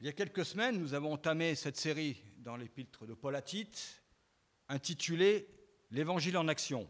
Il 0.00 0.06
y 0.06 0.08
a 0.08 0.14
quelques 0.14 0.46
semaines, 0.46 0.78
nous 0.78 0.94
avons 0.94 1.12
entamé 1.12 1.54
cette 1.54 1.76
série 1.76 2.22
dans 2.38 2.56
l'épître 2.56 3.04
de 3.04 3.12
Paul 3.12 3.36
à 3.36 3.42
intitulée 4.70 5.46
L'Évangile 5.90 6.38
en 6.38 6.48
action. 6.48 6.88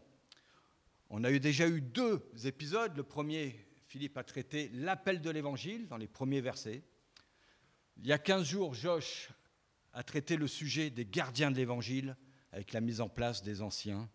On 1.09 1.25
a 1.25 1.31
eu 1.31 1.41
déjà 1.41 1.67
eu 1.67 1.81
deux 1.81 2.25
épisodes. 2.45 2.95
Le 2.95 3.03
premier, 3.03 3.67
Philippe 3.89 4.17
a 4.17 4.23
traité 4.23 4.69
l'appel 4.73 5.19
de 5.19 5.29
l'Évangile 5.29 5.89
dans 5.89 5.97
les 5.97 6.07
premiers 6.07 6.39
versets. 6.39 6.83
Il 7.97 8.07
y 8.07 8.13
a 8.13 8.17
15 8.17 8.47
jours, 8.47 8.73
Josh 8.73 9.29
a 9.91 10.03
traité 10.03 10.37
le 10.37 10.47
sujet 10.47 10.89
des 10.89 11.05
gardiens 11.05 11.51
de 11.51 11.57
l'Évangile 11.57 12.15
avec 12.53 12.71
la 12.71 12.79
mise 12.79 13.01
en 13.01 13.09
place 13.09 13.43
des 13.43 13.61
anciens. 13.61 14.09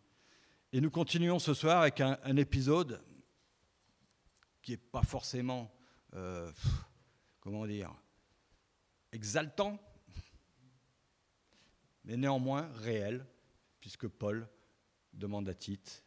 Et 0.73 0.81
nous 0.81 0.91
continuons 0.91 1.39
ce 1.39 1.53
soir 1.53 1.83
avec 1.83 2.01
un, 2.01 2.37
épisode 2.39 3.05
qui 4.63 4.71
n'est 4.71 4.79
pas 4.79 5.03
forcément, 5.03 5.71
euh, 6.15 6.51
comment 7.41 7.67
dire, 7.67 7.95
exaltant, 9.17 9.81
mais 12.05 12.19
néanmoins 12.19 12.69
réel, 12.75 13.27
puisque 13.81 14.07
Paul 14.07 14.47
demande 15.15 15.49
à 15.49 15.55
Tite 15.55 16.05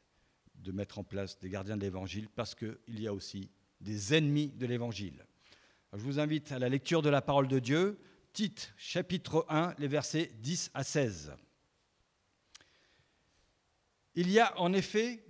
de 0.54 0.72
mettre 0.72 1.00
en 1.00 1.04
place 1.04 1.40
des 1.40 1.50
gardiens 1.50 1.76
de 1.76 1.82
l'Évangile, 1.82 2.30
parce 2.30 2.54
qu'il 2.54 3.00
y 3.00 3.08
a 3.08 3.14
aussi 3.14 3.50
des 3.82 4.14
ennemis 4.14 4.50
de 4.50 4.68
l'Évangile. 4.68 5.26
Je 5.94 6.04
vous 6.04 6.20
invite 6.20 6.52
à 6.52 6.60
la 6.60 6.70
lecture 6.70 7.02
de 7.02 7.10
la 7.10 7.24
parole 7.24 7.48
de 7.48 7.58
Dieu, 7.58 8.00
Tite 8.32 8.74
chapitre 8.78 9.44
1, 9.50 9.74
les 9.80 9.88
versets 9.88 10.32
10 10.36 10.70
à 10.76 10.84
16. 10.84 11.34
Il 14.14 14.30
y 14.30 14.40
a 14.40 14.56
en 14.60 14.72
effet 14.74 15.26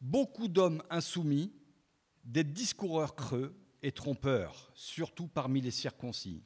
beaucoup 0.00 0.46
d'hommes 0.46 0.82
insoumis, 0.90 1.52
des 2.22 2.44
discoureurs 2.44 3.16
creux 3.16 3.52
et 3.82 3.90
trompeurs, 3.90 4.70
surtout 4.74 5.26
parmi 5.26 5.60
les 5.60 5.72
circoncis. 5.72 6.44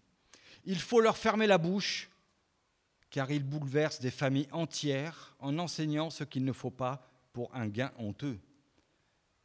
Il 0.64 0.78
faut 0.78 1.00
leur 1.00 1.16
fermer 1.16 1.46
la 1.46 1.58
bouche, 1.58 2.10
car 3.10 3.30
ils 3.30 3.44
bouleversent 3.44 4.00
des 4.00 4.10
familles 4.10 4.48
entières 4.52 5.34
en 5.38 5.58
enseignant 5.58 6.10
ce 6.10 6.24
qu'il 6.24 6.44
ne 6.44 6.52
faut 6.52 6.70
pas 6.70 7.06
pour 7.32 7.54
un 7.54 7.68
gain 7.68 7.92
honteux. 7.98 8.38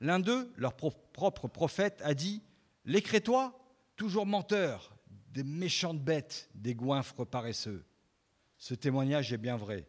L'un 0.01 0.19
d'eux, 0.19 0.51
leur 0.57 0.75
propre 0.75 1.47
prophète, 1.47 2.01
a 2.03 2.13
dit 2.13 2.41
Les 2.83 3.01
Crétois, 3.01 3.57
toujours 3.95 4.25
menteurs, 4.25 4.95
des 5.31 5.43
méchantes 5.43 5.99
bêtes, 5.99 6.49
des 6.53 6.75
goinfres 6.75 7.25
paresseux. 7.25 7.85
Ce 8.57 8.73
témoignage 8.73 9.33
est 9.33 9.37
bien 9.37 9.57
vrai. 9.57 9.87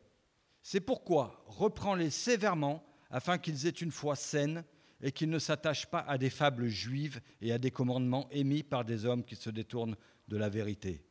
C'est 0.63 0.81
pourquoi 0.81 1.45
reprends-les 1.47 2.11
sévèrement 2.11 2.85
afin 3.11 3.39
qu'ils 3.39 3.67
aient 3.67 3.71
une 3.71 3.93
foi 3.93 4.17
saine 4.17 4.65
et 5.01 5.13
qu'ils 5.13 5.31
ne 5.31 5.39
s'attachent 5.39 5.87
pas 5.87 6.01
à 6.01 6.19
des 6.19 6.31
fables 6.31 6.67
juives 6.67 7.21
et 7.41 7.53
à 7.53 7.59
des 7.59 7.71
commandements 7.71 8.29
émis 8.31 8.63
par 8.63 8.85
des 8.85 9.05
hommes 9.05 9.25
qui 9.25 9.37
se 9.37 9.51
détournent 9.51 9.97
de 10.27 10.37
la 10.37 10.49
vérité. 10.49 11.06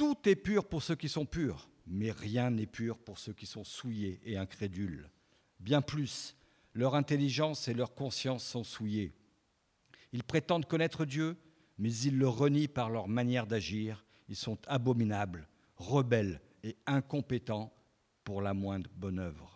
Tout 0.00 0.16
est 0.26 0.34
pur 0.34 0.64
pour 0.64 0.82
ceux 0.82 0.96
qui 0.96 1.10
sont 1.10 1.26
purs, 1.26 1.68
mais 1.86 2.10
rien 2.10 2.48
n'est 2.48 2.64
pur 2.64 2.96
pour 2.96 3.18
ceux 3.18 3.34
qui 3.34 3.44
sont 3.44 3.64
souillés 3.64 4.18
et 4.24 4.38
incrédules. 4.38 5.10
Bien 5.58 5.82
plus, 5.82 6.34
leur 6.72 6.94
intelligence 6.94 7.68
et 7.68 7.74
leur 7.74 7.94
conscience 7.94 8.42
sont 8.42 8.64
souillées. 8.64 9.12
Ils 10.14 10.24
prétendent 10.24 10.64
connaître 10.64 11.04
Dieu, 11.04 11.36
mais 11.76 11.94
ils 11.94 12.16
le 12.16 12.28
renient 12.28 12.66
par 12.66 12.88
leur 12.88 13.08
manière 13.08 13.46
d'agir. 13.46 14.02
Ils 14.30 14.36
sont 14.36 14.56
abominables, 14.68 15.46
rebelles 15.76 16.40
et 16.64 16.78
incompétents 16.86 17.70
pour 18.24 18.40
la 18.40 18.54
moindre 18.54 18.88
bonne 18.96 19.18
œuvre. 19.18 19.49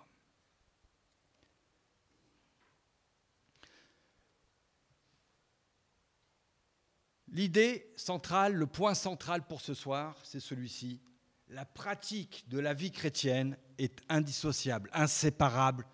L'idée 7.34 7.92
centrale, 7.96 8.54
le 8.54 8.68
point 8.68 8.94
central 8.94 9.44
pour 9.44 9.60
ce 9.60 9.74
soir, 9.74 10.16
c'est 10.22 10.38
celui-ci. 10.38 11.00
La 11.48 11.64
pratique 11.64 12.48
de 12.48 12.60
la 12.60 12.74
vie 12.74 12.92
chrétienne 12.92 13.58
est 13.76 14.00
indissociable, 14.08 14.88
inséparable 14.92 15.84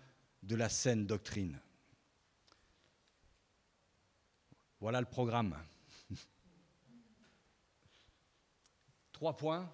de 0.43 0.55
la 0.55 0.69
saine 0.69 1.07
doctrine. 1.07 1.59
Voilà 4.79 4.99
le 4.99 5.07
programme. 5.07 5.57
Trois 9.11 9.35
points. 9.35 9.67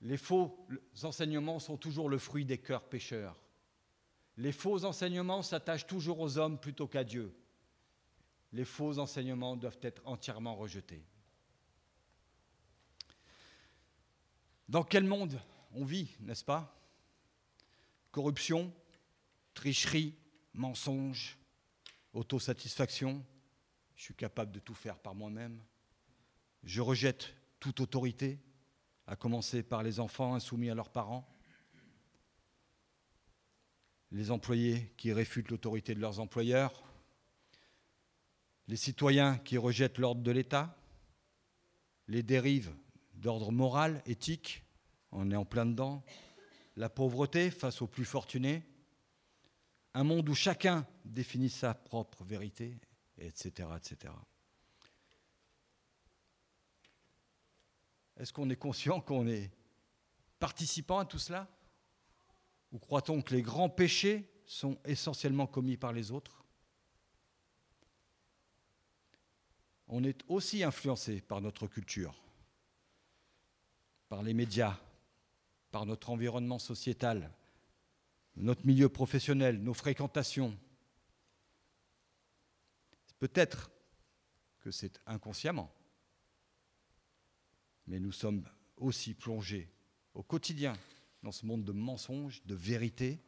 Les 0.00 0.16
faux 0.16 0.66
enseignements 1.04 1.60
sont 1.60 1.76
toujours 1.76 2.08
le 2.08 2.18
fruit 2.18 2.44
des 2.44 2.58
cœurs 2.58 2.88
pécheurs. 2.88 3.40
Les 4.36 4.50
faux 4.50 4.84
enseignements 4.84 5.42
s'attachent 5.42 5.86
toujours 5.86 6.18
aux 6.18 6.36
hommes 6.36 6.58
plutôt 6.58 6.88
qu'à 6.88 7.04
Dieu 7.04 7.32
les 8.52 8.64
faux 8.64 8.98
enseignements 8.98 9.56
doivent 9.56 9.78
être 9.82 10.02
entièrement 10.04 10.56
rejetés. 10.56 11.04
Dans 14.68 14.84
quel 14.84 15.04
monde 15.04 15.40
on 15.72 15.84
vit, 15.84 16.10
n'est-ce 16.20 16.44
pas? 16.44 16.76
Corruption, 18.10 18.72
tricherie, 19.54 20.14
mensonge, 20.54 21.38
autosatisfaction. 22.12 23.24
Je 23.96 24.04
suis 24.04 24.14
capable 24.14 24.52
de 24.52 24.58
tout 24.58 24.74
faire 24.74 24.98
par 24.98 25.14
moi-même. 25.14 25.62
Je 26.64 26.80
rejette 26.80 27.34
toute 27.58 27.80
autorité, 27.80 28.38
à 29.06 29.16
commencer 29.16 29.62
par 29.62 29.82
les 29.82 30.00
enfants 30.00 30.34
insoumis 30.34 30.70
à 30.70 30.74
leurs 30.74 30.90
parents, 30.90 31.28
les 34.12 34.30
employés 34.30 34.92
qui 34.96 35.12
réfutent 35.12 35.50
l'autorité 35.50 35.94
de 35.94 36.00
leurs 36.00 36.20
employeurs, 36.20 36.82
les 38.70 38.76
citoyens 38.76 39.36
qui 39.38 39.58
rejettent 39.58 39.98
l'ordre 39.98 40.22
de 40.22 40.30
l'État, 40.30 40.78
les 42.06 42.22
dérives 42.22 42.72
d'ordre 43.14 43.50
moral, 43.50 44.00
éthique, 44.06 44.62
on 45.10 45.32
est 45.32 45.36
en 45.36 45.44
plein 45.44 45.66
dedans, 45.66 46.04
la 46.76 46.88
pauvreté 46.88 47.50
face 47.50 47.82
aux 47.82 47.88
plus 47.88 48.04
fortunés, 48.04 48.62
un 49.94 50.04
monde 50.04 50.28
où 50.28 50.36
chacun 50.36 50.86
définit 51.04 51.50
sa 51.50 51.74
propre 51.74 52.22
vérité, 52.22 52.78
etc. 53.18 53.70
etc. 53.76 54.14
Est-ce 58.18 58.32
qu'on 58.32 58.50
est 58.50 58.56
conscient 58.56 59.00
qu'on 59.00 59.26
est 59.26 59.50
participant 60.38 61.00
à 61.00 61.06
tout 61.06 61.18
cela? 61.18 61.48
Ou 62.70 62.78
croit-on 62.78 63.20
que 63.20 63.34
les 63.34 63.42
grands 63.42 63.68
péchés 63.68 64.30
sont 64.46 64.78
essentiellement 64.84 65.48
commis 65.48 65.76
par 65.76 65.92
les 65.92 66.12
autres? 66.12 66.39
On 69.90 70.04
est 70.04 70.22
aussi 70.28 70.62
influencé 70.62 71.20
par 71.20 71.40
notre 71.40 71.66
culture, 71.66 72.14
par 74.08 74.22
les 74.22 74.34
médias, 74.34 74.78
par 75.72 75.84
notre 75.84 76.10
environnement 76.10 76.60
sociétal, 76.60 77.32
notre 78.36 78.64
milieu 78.64 78.88
professionnel, 78.88 79.60
nos 79.60 79.74
fréquentations. 79.74 80.56
Peut-être 83.18 83.72
que 84.60 84.70
c'est 84.70 85.00
inconsciemment, 85.06 85.74
mais 87.88 87.98
nous 87.98 88.12
sommes 88.12 88.48
aussi 88.76 89.14
plongés 89.14 89.68
au 90.14 90.22
quotidien 90.22 90.76
dans 91.24 91.32
ce 91.32 91.44
monde 91.44 91.64
de 91.64 91.72
mensonges, 91.72 92.42
de 92.46 92.54
vérité. 92.54 93.18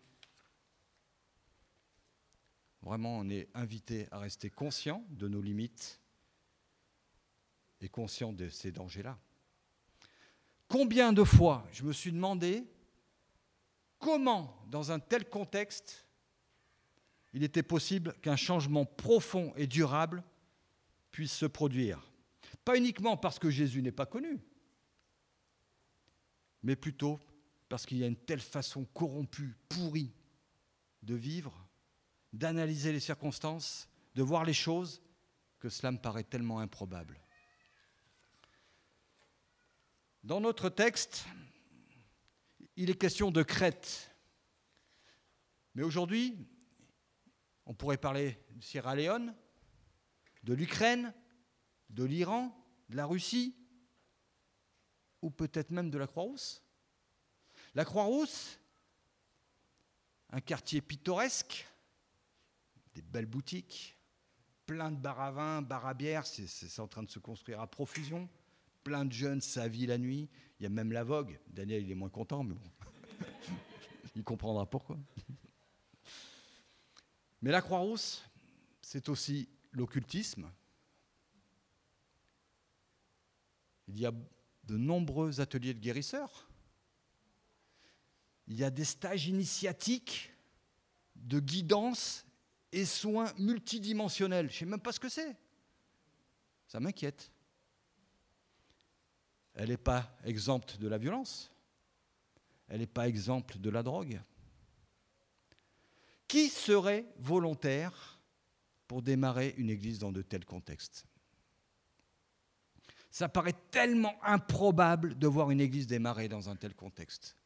Vraiment, 2.82 3.18
on 3.18 3.28
est 3.28 3.48
invité 3.52 4.06
à 4.12 4.20
rester 4.20 4.48
conscient 4.48 5.04
de 5.10 5.26
nos 5.26 5.42
limites 5.42 6.01
et 7.82 7.88
conscient 7.88 8.32
de 8.32 8.48
ces 8.48 8.72
dangers-là. 8.72 9.18
Combien 10.68 11.12
de 11.12 11.24
fois 11.24 11.66
je 11.72 11.84
me 11.84 11.92
suis 11.92 12.12
demandé 12.12 12.64
comment, 13.98 14.56
dans 14.68 14.90
un 14.90 14.98
tel 14.98 15.28
contexte, 15.28 16.06
il 17.32 17.42
était 17.42 17.62
possible 17.62 18.14
qu'un 18.20 18.36
changement 18.36 18.84
profond 18.84 19.52
et 19.56 19.66
durable 19.66 20.22
puisse 21.10 21.32
se 21.32 21.46
produire. 21.46 22.10
Pas 22.64 22.76
uniquement 22.76 23.16
parce 23.16 23.38
que 23.38 23.50
Jésus 23.50 23.82
n'est 23.82 23.92
pas 23.92 24.06
connu, 24.06 24.40
mais 26.62 26.76
plutôt 26.76 27.18
parce 27.68 27.86
qu'il 27.86 27.98
y 27.98 28.04
a 28.04 28.06
une 28.06 28.16
telle 28.16 28.40
façon 28.40 28.84
corrompue, 28.84 29.56
pourrie 29.68 30.12
de 31.02 31.14
vivre, 31.14 31.66
d'analyser 32.32 32.92
les 32.92 33.00
circonstances, 33.00 33.88
de 34.14 34.22
voir 34.22 34.44
les 34.44 34.52
choses, 34.52 35.02
que 35.58 35.68
cela 35.68 35.92
me 35.92 35.98
paraît 35.98 36.24
tellement 36.24 36.60
improbable. 36.60 37.21
Dans 40.22 40.40
notre 40.40 40.68
texte, 40.68 41.24
il 42.76 42.90
est 42.90 42.94
question 42.94 43.32
de 43.32 43.42
Crète. 43.42 44.14
Mais 45.74 45.82
aujourd'hui, 45.82 46.48
on 47.66 47.74
pourrait 47.74 47.96
parler 47.96 48.38
de 48.50 48.62
Sierra 48.62 48.94
Leone, 48.94 49.34
de 50.44 50.54
l'Ukraine, 50.54 51.12
de 51.90 52.04
l'Iran, 52.04 52.56
de 52.88 52.96
la 52.96 53.06
Russie, 53.06 53.56
ou 55.22 55.30
peut-être 55.30 55.72
même 55.72 55.90
de 55.90 55.98
la 55.98 56.06
Croix-Rousse. 56.06 56.62
La 57.74 57.84
Croix-Rousse, 57.84 58.60
un 60.30 60.40
quartier 60.40 60.80
pittoresque, 60.82 61.66
des 62.94 63.02
belles 63.02 63.26
boutiques, 63.26 63.98
plein 64.66 64.92
de 64.92 64.96
bars 64.96 65.20
à 65.20 65.94
c'est 66.36 66.80
en 66.80 66.86
train 66.86 67.02
de 67.02 67.10
se 67.10 67.18
construire 67.18 67.60
à 67.60 67.66
profusion 67.66 68.28
plein 68.82 69.04
de 69.04 69.12
jeunes, 69.12 69.40
sa 69.40 69.68
vie 69.68 69.86
la 69.86 69.98
nuit. 69.98 70.28
Il 70.58 70.64
y 70.64 70.66
a 70.66 70.70
même 70.70 70.92
la 70.92 71.04
vogue. 71.04 71.38
Daniel, 71.48 71.82
il 71.82 71.90
est 71.90 71.96
moins 71.96 72.08
content, 72.08 72.44
mais 72.44 72.54
bon. 72.54 72.70
il 74.16 74.22
comprendra 74.22 74.66
pourquoi. 74.66 74.98
Mais 77.40 77.50
la 77.50 77.60
Croix-Rousse, 77.60 78.22
c'est 78.80 79.08
aussi 79.08 79.48
l'occultisme. 79.72 80.48
Il 83.88 83.98
y 83.98 84.06
a 84.06 84.12
de 84.64 84.76
nombreux 84.76 85.40
ateliers 85.40 85.74
de 85.74 85.80
guérisseurs. 85.80 86.48
Il 88.46 88.56
y 88.56 88.64
a 88.64 88.70
des 88.70 88.84
stages 88.84 89.26
initiatiques 89.26 90.32
de 91.16 91.40
guidance 91.40 92.24
et 92.70 92.84
soins 92.84 93.32
multidimensionnels. 93.38 94.48
Je 94.48 94.54
ne 94.54 94.58
sais 94.58 94.66
même 94.66 94.80
pas 94.80 94.92
ce 94.92 95.00
que 95.00 95.08
c'est. 95.08 95.36
Ça 96.68 96.78
m'inquiète. 96.78 97.31
Elle 99.54 99.68
n'est 99.68 99.76
pas 99.76 100.16
exempte 100.24 100.78
de 100.78 100.88
la 100.88 100.98
violence. 100.98 101.52
Elle 102.68 102.80
n'est 102.80 102.86
pas 102.86 103.08
exempte 103.08 103.58
de 103.58 103.70
la 103.70 103.82
drogue. 103.82 104.20
Qui 106.26 106.48
serait 106.48 107.04
volontaire 107.18 108.18
pour 108.88 109.02
démarrer 109.02 109.54
une 109.58 109.68
église 109.68 109.98
dans 109.98 110.12
de 110.12 110.22
tels 110.22 110.46
contextes? 110.46 111.04
Ça 113.10 113.28
paraît 113.28 113.54
tellement 113.70 114.14
improbable 114.24 115.18
de 115.18 115.26
voir 115.26 115.50
une 115.50 115.60
église 115.60 115.86
démarrer 115.86 116.28
dans 116.28 116.48
un 116.48 116.56
tel 116.56 116.74
contexte. 116.74 117.36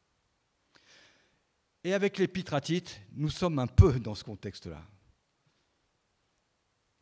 Et 1.83 1.93
avec 1.93 2.17
l'épître 2.17 2.53
à 2.53 2.61
nous 3.11 3.29
sommes 3.29 3.59
un 3.59 3.67
peu 3.67 3.99
dans 3.99 4.15
ce 4.15 4.23
contexte-là. 4.23 4.81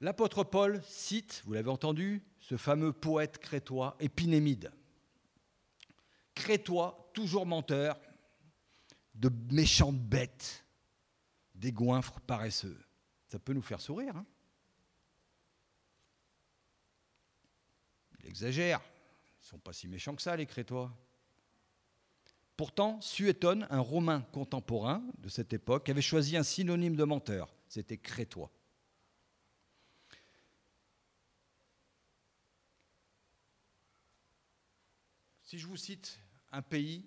L'apôtre 0.02 0.44
Paul 0.44 0.82
cite, 0.84 1.44
vous 1.46 1.54
l'avez 1.54 1.70
entendu, 1.70 2.24
ce 2.40 2.58
fameux 2.58 2.92
poète 2.92 3.38
crétois 3.38 3.96
Épinémide. 4.00 4.72
Crétois, 6.36 7.10
toujours 7.14 7.46
menteur, 7.46 8.00
de 9.16 9.32
méchantes 9.52 10.00
bêtes, 10.00 10.66
des 11.56 11.72
goinfres 11.72 12.20
paresseux. 12.20 12.80
Ça 13.28 13.40
peut 13.40 13.54
nous 13.54 13.62
faire 13.62 13.82
sourire. 13.82 14.16
Hein 14.16 14.26
Il 18.20 18.28
exagère. 18.28 18.82
Ils 19.40 19.46
ne 19.46 19.50
sont 19.50 19.60
pas 19.60 19.74
si 19.74 19.88
méchants 19.88 20.16
que 20.16 20.22
ça, 20.22 20.36
les 20.36 20.46
Crétois. 20.46 20.92
Pourtant, 22.58 23.02
Suétone, 23.02 23.68
un 23.70 23.80
Romain 23.80 24.22
contemporain 24.32 25.04
de 25.20 25.30
cette 25.30 25.54
époque, 25.54 25.90
avait 25.90 26.02
choisi 26.02 26.38
un 26.38 26.44
synonyme 26.44 26.96
de 26.96 27.04
menteur. 27.04 27.54
C'était 27.68 27.98
Crétois. 27.98 28.52
Si 35.44 35.60
je 35.60 35.68
vous 35.68 35.78
cite 35.78 36.20
un 36.56 36.62
pays, 36.62 37.06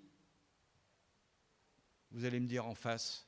vous 2.11 2.23
allez 2.23 2.39
me 2.39 2.47
dire 2.47 2.67
en 2.67 2.75
face 2.75 3.27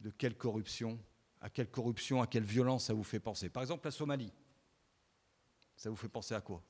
de 0.00 0.10
quelle 0.10 0.36
corruption, 0.36 0.98
à 1.40 1.50
quelle 1.50 1.70
corruption, 1.70 2.22
à 2.22 2.26
quelle 2.26 2.44
violence 2.44 2.86
ça 2.86 2.94
vous 2.94 3.04
fait 3.04 3.20
penser. 3.20 3.50
Par 3.50 3.62
exemple, 3.62 3.86
la 3.86 3.90
Somalie. 3.90 4.32
Ça 5.76 5.90
vous 5.90 5.96
fait 5.96 6.08
penser 6.08 6.34
à 6.34 6.40
quoi? 6.40 6.64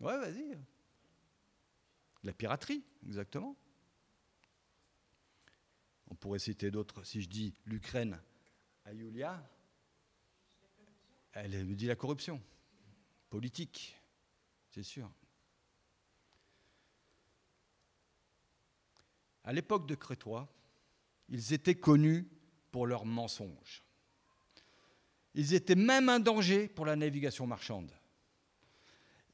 Ouais, 0.00 0.18
vas-y. 0.18 0.58
La 2.24 2.32
piraterie, 2.32 2.84
exactement. 3.06 3.56
On 6.08 6.16
pourrait 6.16 6.40
citer 6.40 6.70
d'autres. 6.72 7.04
Si 7.04 7.22
je 7.22 7.28
dis 7.28 7.54
l'Ukraine 7.66 8.20
à 8.84 8.92
Yulia, 8.92 9.48
elle 11.32 11.64
me 11.64 11.74
dit 11.76 11.86
la 11.86 11.96
corruption 11.96 12.42
politique, 13.30 13.97
c'est 14.70 14.82
sûr. 14.82 15.10
À 19.44 19.52
l'époque 19.52 19.86
de 19.86 19.94
Crétois, 19.94 20.48
ils 21.28 21.52
étaient 21.52 21.74
connus 21.74 22.28
pour 22.70 22.86
leurs 22.86 23.06
mensonges. 23.06 23.82
Ils 25.34 25.54
étaient 25.54 25.74
même 25.74 26.08
un 26.08 26.20
danger 26.20 26.68
pour 26.68 26.84
la 26.84 26.96
navigation 26.96 27.46
marchande. 27.46 27.90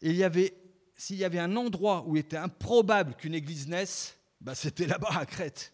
Il 0.01 0.15
y 0.15 0.23
avait, 0.23 0.55
s'il 0.97 1.17
y 1.17 1.25
avait 1.25 1.39
un 1.39 1.57
endroit 1.57 2.05
où 2.07 2.17
il 2.17 2.21
était 2.21 2.37
improbable 2.37 3.15
qu'une 3.15 3.35
église 3.35 3.67
naisse, 3.67 4.19
bah 4.41 4.55
c'était 4.55 4.87
là-bas 4.87 5.17
à 5.17 5.27
Crète. 5.27 5.73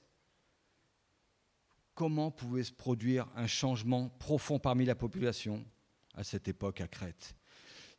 Comment 1.94 2.30
pouvait 2.30 2.62
se 2.62 2.72
produire 2.72 3.28
un 3.34 3.46
changement 3.46 4.08
profond 4.08 4.58
parmi 4.58 4.84
la 4.86 4.94
population 4.94 5.64
à 6.14 6.24
cette 6.24 6.48
époque 6.48 6.80
à 6.80 6.88
Crète? 6.88 7.34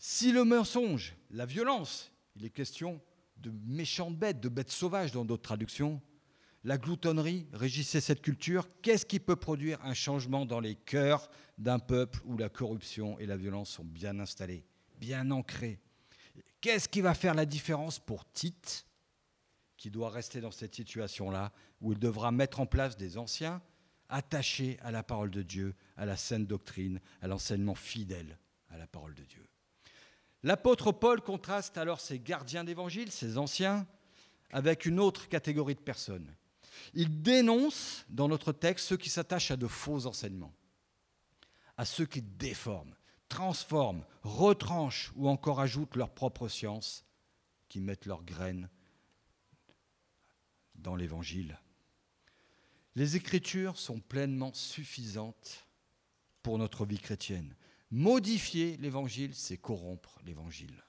Si 0.03 0.31
le 0.31 0.44
mensonge, 0.44 1.15
la 1.30 1.45
violence, 1.45 2.12
il 2.36 2.44
est 2.44 2.50
question 2.50 3.00
de 3.38 3.51
méchantes 3.68 4.18
bêtes, 4.18 4.39
de 4.39 4.50
bêtes 4.50 4.71
sauvages 4.71 5.12
dans 5.12 5.25
d'autres 5.25 5.44
traductions, 5.44 6.01
la 6.63 6.80
gloutonnerie 6.80 7.45
régissait 7.53 8.01
cette 8.01 8.24
culture, 8.24 8.68
qu'est-ce 8.81 9.06
qui 9.06 9.19
peut 9.19 9.36
produire 9.36 9.80
un 9.86 9.94
changement 9.94 10.48
dans 10.48 10.59
les 10.59 10.74
cœurs 10.74 11.30
d'un 11.59 11.77
peuple 11.77 12.19
où 12.25 12.36
la 12.36 12.50
corruption 12.50 13.19
et 13.19 13.27
la 13.27 13.38
violence 13.38 13.69
sont 13.69 13.86
bien 13.86 14.19
installées, 14.19 14.65
bien 14.98 15.30
ancrées? 15.30 15.80
Qu'est-ce 16.62 16.89
qui 16.89 17.01
va 17.01 17.13
faire 17.13 17.36
la 17.36 17.45
différence 17.45 18.00
pour 18.00 18.25
Tite, 18.31 18.88
qui 19.77 19.92
doit 19.92 20.09
rester 20.09 20.42
dans 20.42 20.50
cette 20.50 20.74
situation-là, 20.74 21.51
où 21.80 21.94
il 21.94 22.00
devra 22.00 22.31
mettre 22.31 22.59
en 22.59 22.65
place 22.65 22.97
des 22.97 23.19
anciens 23.19 23.62
attachés 24.09 24.80
à 24.81 24.89
la 24.89 25.04
parole 25.04 25.30
de 25.30 25.44
Dieu, 25.44 25.75
à 25.95 26.07
la 26.07 26.18
saine 26.18 26.47
doctrine, 26.47 27.00
à 27.21 27.27
l'enseignement 27.27 27.75
fidèle 27.75 28.39
à 28.69 28.80
la 28.80 28.88
parole 28.88 29.13
de 29.13 29.25
Dieu? 29.25 29.47
L'apôtre 30.43 30.91
Paul 30.91 31.21
contraste 31.21 31.77
alors 31.77 32.01
ces 32.01 32.19
gardiens 32.19 32.63
d'évangile, 32.63 33.11
ces 33.11 33.38
anciens, 33.38 33.88
avec 34.51 34.85
une 34.85 34.99
autre 34.99 35.27
catégorie 35.27 35.75
de 35.75 35.79
personnes. 35.79 36.35
Il 36.93 37.21
dénonce 37.21 38.05
dans 38.09 38.27
notre 38.27 38.51
texte 38.51 38.88
ceux 38.88 38.97
qui 38.97 39.09
s'attachent 39.09 39.51
à 39.51 39.57
de 39.57 39.67
faux 39.67 40.07
enseignements, 40.07 40.53
à 41.77 41.85
ceux 41.85 42.05
qui 42.05 42.21
déforment, 42.21 42.95
transforment, 43.29 44.03
retranchent 44.23 45.11
ou 45.15 45.29
encore 45.29 45.59
ajoutent 45.59 45.95
leur 45.95 46.09
propre 46.09 46.47
science, 46.47 47.05
qui 47.69 47.79
mettent 47.79 48.05
leurs 48.05 48.23
graines 48.23 48.69
dans 50.75 50.95
l'évangile. 50.95 51.59
Les 52.95 53.15
Écritures 53.15 53.77
sont 53.77 53.99
pleinement 53.99 54.53
suffisantes 54.53 55.65
pour 56.44 56.57
notre 56.57 56.85
vie 56.85 56.99
chrétienne. 56.99 57.55
Modifier 57.91 58.77
l'évangile, 58.77 59.35
c'est 59.35 59.57
corrompre 59.57 60.17
l'évangile. 60.23 60.81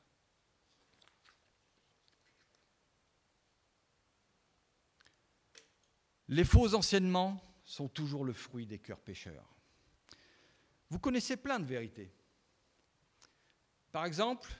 Les 6.28 6.44
faux 6.44 6.74
enseignements 6.74 7.42
sont 7.64 7.88
toujours 7.88 8.24
le 8.24 8.32
fruit 8.32 8.66
des 8.66 8.78
cœurs 8.78 9.00
pécheurs. 9.00 9.54
Vous 10.90 10.98
connaissez 10.98 11.36
plein 11.36 11.58
de 11.58 11.64
vérités. 11.64 12.12
Par 13.90 14.04
exemple, 14.06 14.50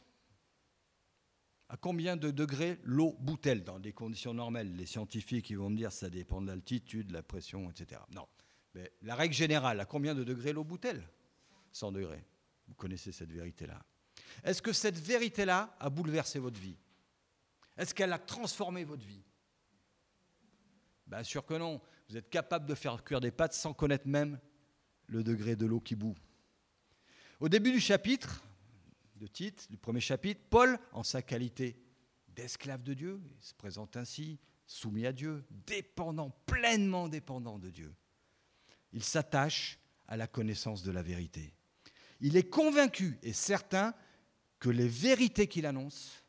à 1.68 1.76
combien 1.76 2.16
de 2.16 2.30
degrés 2.30 2.78
l'eau 2.82 3.16
bout-elle 3.20 3.64
dans 3.64 3.78
des 3.78 3.92
conditions 3.92 4.34
normales? 4.34 4.74
Les 4.74 4.84
scientifiques 4.84 5.52
vont 5.52 5.70
me 5.70 5.76
dire 5.76 5.88
que 5.88 5.94
ça 5.94 6.10
dépend 6.10 6.42
de 6.42 6.48
l'altitude, 6.48 7.06
de 7.06 7.12
la 7.12 7.22
pression, 7.22 7.70
etc. 7.70 8.00
Non. 8.10 8.28
Mais 8.74 8.92
la 9.00 9.14
règle 9.14 9.34
générale, 9.34 9.78
à 9.80 9.86
combien 9.86 10.14
de 10.14 10.24
degrés 10.24 10.52
l'eau 10.52 10.64
bout-elle? 10.64 11.08
100 11.72 11.92
degrés. 11.92 12.24
Vous 12.72 12.76
connaissez 12.76 13.12
cette 13.12 13.30
vérité-là. 13.30 13.84
Est-ce 14.42 14.62
que 14.62 14.72
cette 14.72 14.96
vérité-là 14.96 15.76
a 15.78 15.90
bouleversé 15.90 16.38
votre 16.38 16.58
vie? 16.58 16.78
Est-ce 17.76 17.94
qu'elle 17.94 18.14
a 18.14 18.18
transformé 18.18 18.82
votre 18.82 19.04
vie? 19.04 19.22
Bien 21.06 21.22
sûr 21.22 21.44
que 21.44 21.52
non. 21.52 21.82
Vous 22.08 22.16
êtes 22.16 22.30
capable 22.30 22.64
de 22.64 22.74
faire 22.74 23.04
cuire 23.04 23.20
des 23.20 23.30
pâtes 23.30 23.52
sans 23.52 23.74
connaître 23.74 24.08
même 24.08 24.40
le 25.06 25.22
degré 25.22 25.54
de 25.54 25.66
l'eau 25.66 25.80
qui 25.80 25.94
bout. 25.94 26.16
Au 27.40 27.50
début 27.50 27.72
du 27.72 27.80
chapitre, 27.80 28.42
de 29.16 29.26
Tite, 29.26 29.70
du 29.70 29.76
premier 29.76 30.00
chapitre, 30.00 30.40
Paul, 30.48 30.78
en 30.92 31.02
sa 31.02 31.20
qualité 31.20 31.78
d'esclave 32.28 32.82
de 32.82 32.94
Dieu, 32.94 33.20
il 33.38 33.44
se 33.44 33.52
présente 33.52 33.98
ainsi, 33.98 34.40
soumis 34.66 35.04
à 35.04 35.12
Dieu, 35.12 35.44
dépendant, 35.66 36.30
pleinement 36.46 37.06
dépendant 37.06 37.58
de 37.58 37.68
Dieu. 37.68 37.94
Il 38.92 39.04
s'attache 39.04 39.78
à 40.08 40.16
la 40.16 40.26
connaissance 40.26 40.82
de 40.82 40.90
la 40.90 41.02
vérité. 41.02 41.52
Il 42.22 42.36
est 42.36 42.48
convaincu 42.48 43.18
et 43.22 43.32
certain 43.32 43.94
que 44.60 44.70
les 44.70 44.88
vérités 44.88 45.48
qu'il 45.48 45.66
annonce 45.66 46.24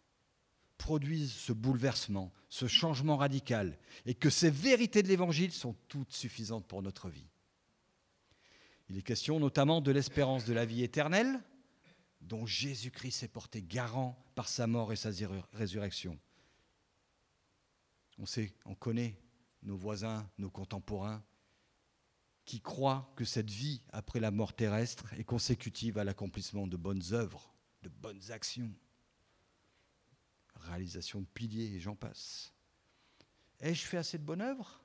produisent 0.79 1.33
ce 1.33 1.53
bouleversement, 1.53 2.33
ce 2.50 2.67
changement 2.67 3.15
radical, 3.15 3.77
et 4.05 4.15
que 4.15 4.31
ces 4.31 4.50
vérités 4.50 5.03
de 5.03 5.07
l'Évangile 5.07 5.53
sont 5.53 5.75
toutes 5.88 6.12
suffisantes 6.12 6.67
pour 6.67 6.81
notre 6.81 7.09
vie. 7.09 7.29
Il 8.89 8.97
est 8.97 9.03
question 9.03 9.39
notamment 9.39 9.81
de 9.81 9.91
l'espérance 9.91 10.45
de 10.45 10.53
la 10.53 10.65
vie 10.65 10.83
éternelle, 10.83 11.39
dont 12.21 12.45
Jésus-Christ 12.45 13.23
est 13.23 13.27
porté 13.27 13.62
garant 13.62 14.17
par 14.33 14.50
sa 14.50 14.65
mort 14.65 14.91
et 14.91 14.95
sa 14.95 15.12
résurrection. 15.53 16.19
On 18.17 18.25
sait, 18.25 18.51
on 18.65 18.75
connaît 18.75 19.15
nos 19.62 19.77
voisins, 19.77 20.27
nos 20.38 20.50
contemporains, 20.50 21.23
qui 22.45 22.62
croient 22.62 23.13
que 23.15 23.25
cette 23.25 23.50
vie 23.50 23.81
après 23.91 24.19
la 24.19 24.31
mort 24.31 24.53
terrestre 24.53 25.13
est 25.13 25.23
consécutive 25.23 25.97
à 25.97 26.03
l'accomplissement 26.03 26.67
de 26.67 26.77
bonnes 26.77 27.03
œuvres 27.12 27.53
de 27.83 27.89
bonnes 27.89 28.31
actions, 28.31 28.73
réalisation 30.55 31.21
de 31.21 31.27
piliers, 31.27 31.75
et 31.75 31.79
j'en 31.79 31.95
passe. 31.95 32.53
Ai-je 33.59 33.85
fait 33.85 33.97
assez 33.97 34.17
de 34.17 34.23
bonnes 34.23 34.41
œuvres? 34.41 34.81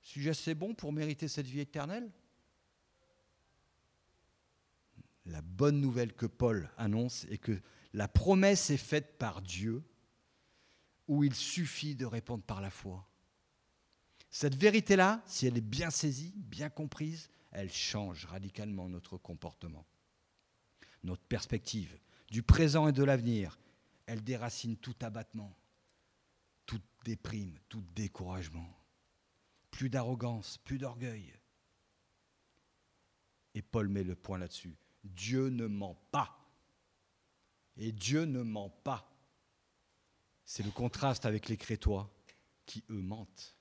Suis-je 0.00 0.30
assez 0.30 0.54
bon 0.54 0.74
pour 0.74 0.92
mériter 0.92 1.28
cette 1.28 1.46
vie 1.46 1.60
éternelle? 1.60 2.10
La 5.26 5.40
bonne 5.40 5.80
nouvelle 5.80 6.14
que 6.14 6.26
Paul 6.26 6.70
annonce 6.76 7.24
est 7.24 7.38
que 7.38 7.60
la 7.92 8.08
promesse 8.08 8.70
est 8.70 8.76
faite 8.76 9.18
par 9.18 9.40
Dieu, 9.40 9.82
où 11.06 11.22
il 11.22 11.34
suffit 11.34 11.94
de 11.94 12.06
répondre 12.06 12.42
par 12.42 12.60
la 12.60 12.70
foi. 12.70 13.08
Cette 14.34 14.56
vérité-là, 14.56 15.22
si 15.26 15.46
elle 15.46 15.56
est 15.56 15.60
bien 15.60 15.90
saisie, 15.90 16.32
bien 16.34 16.68
comprise, 16.68 17.30
elle 17.52 17.72
change 17.72 18.24
radicalement 18.24 18.88
notre 18.88 19.16
comportement, 19.16 19.86
notre 21.04 21.22
perspective 21.22 21.96
du 22.32 22.42
présent 22.42 22.88
et 22.88 22.92
de 22.92 23.04
l'avenir. 23.04 23.60
Elle 24.06 24.24
déracine 24.24 24.76
tout 24.76 24.96
abattement, 25.02 25.56
toute 26.66 26.82
déprime, 27.04 27.56
tout 27.68 27.84
découragement. 27.94 28.68
Plus 29.70 29.88
d'arrogance, 29.88 30.58
plus 30.64 30.78
d'orgueil. 30.78 31.32
Et 33.54 33.62
Paul 33.62 33.86
met 33.86 34.02
le 34.02 34.16
point 34.16 34.38
là-dessus. 34.38 34.76
Dieu 35.04 35.46
ne 35.46 35.68
ment 35.68 35.94
pas. 36.10 36.44
Et 37.76 37.92
Dieu 37.92 38.24
ne 38.24 38.42
ment 38.42 38.70
pas. 38.82 39.08
C'est 40.44 40.64
le 40.64 40.72
contraste 40.72 41.24
avec 41.24 41.48
les 41.48 41.56
Crétois 41.56 42.12
qui, 42.66 42.82
eux, 42.90 43.00
mentent. 43.00 43.53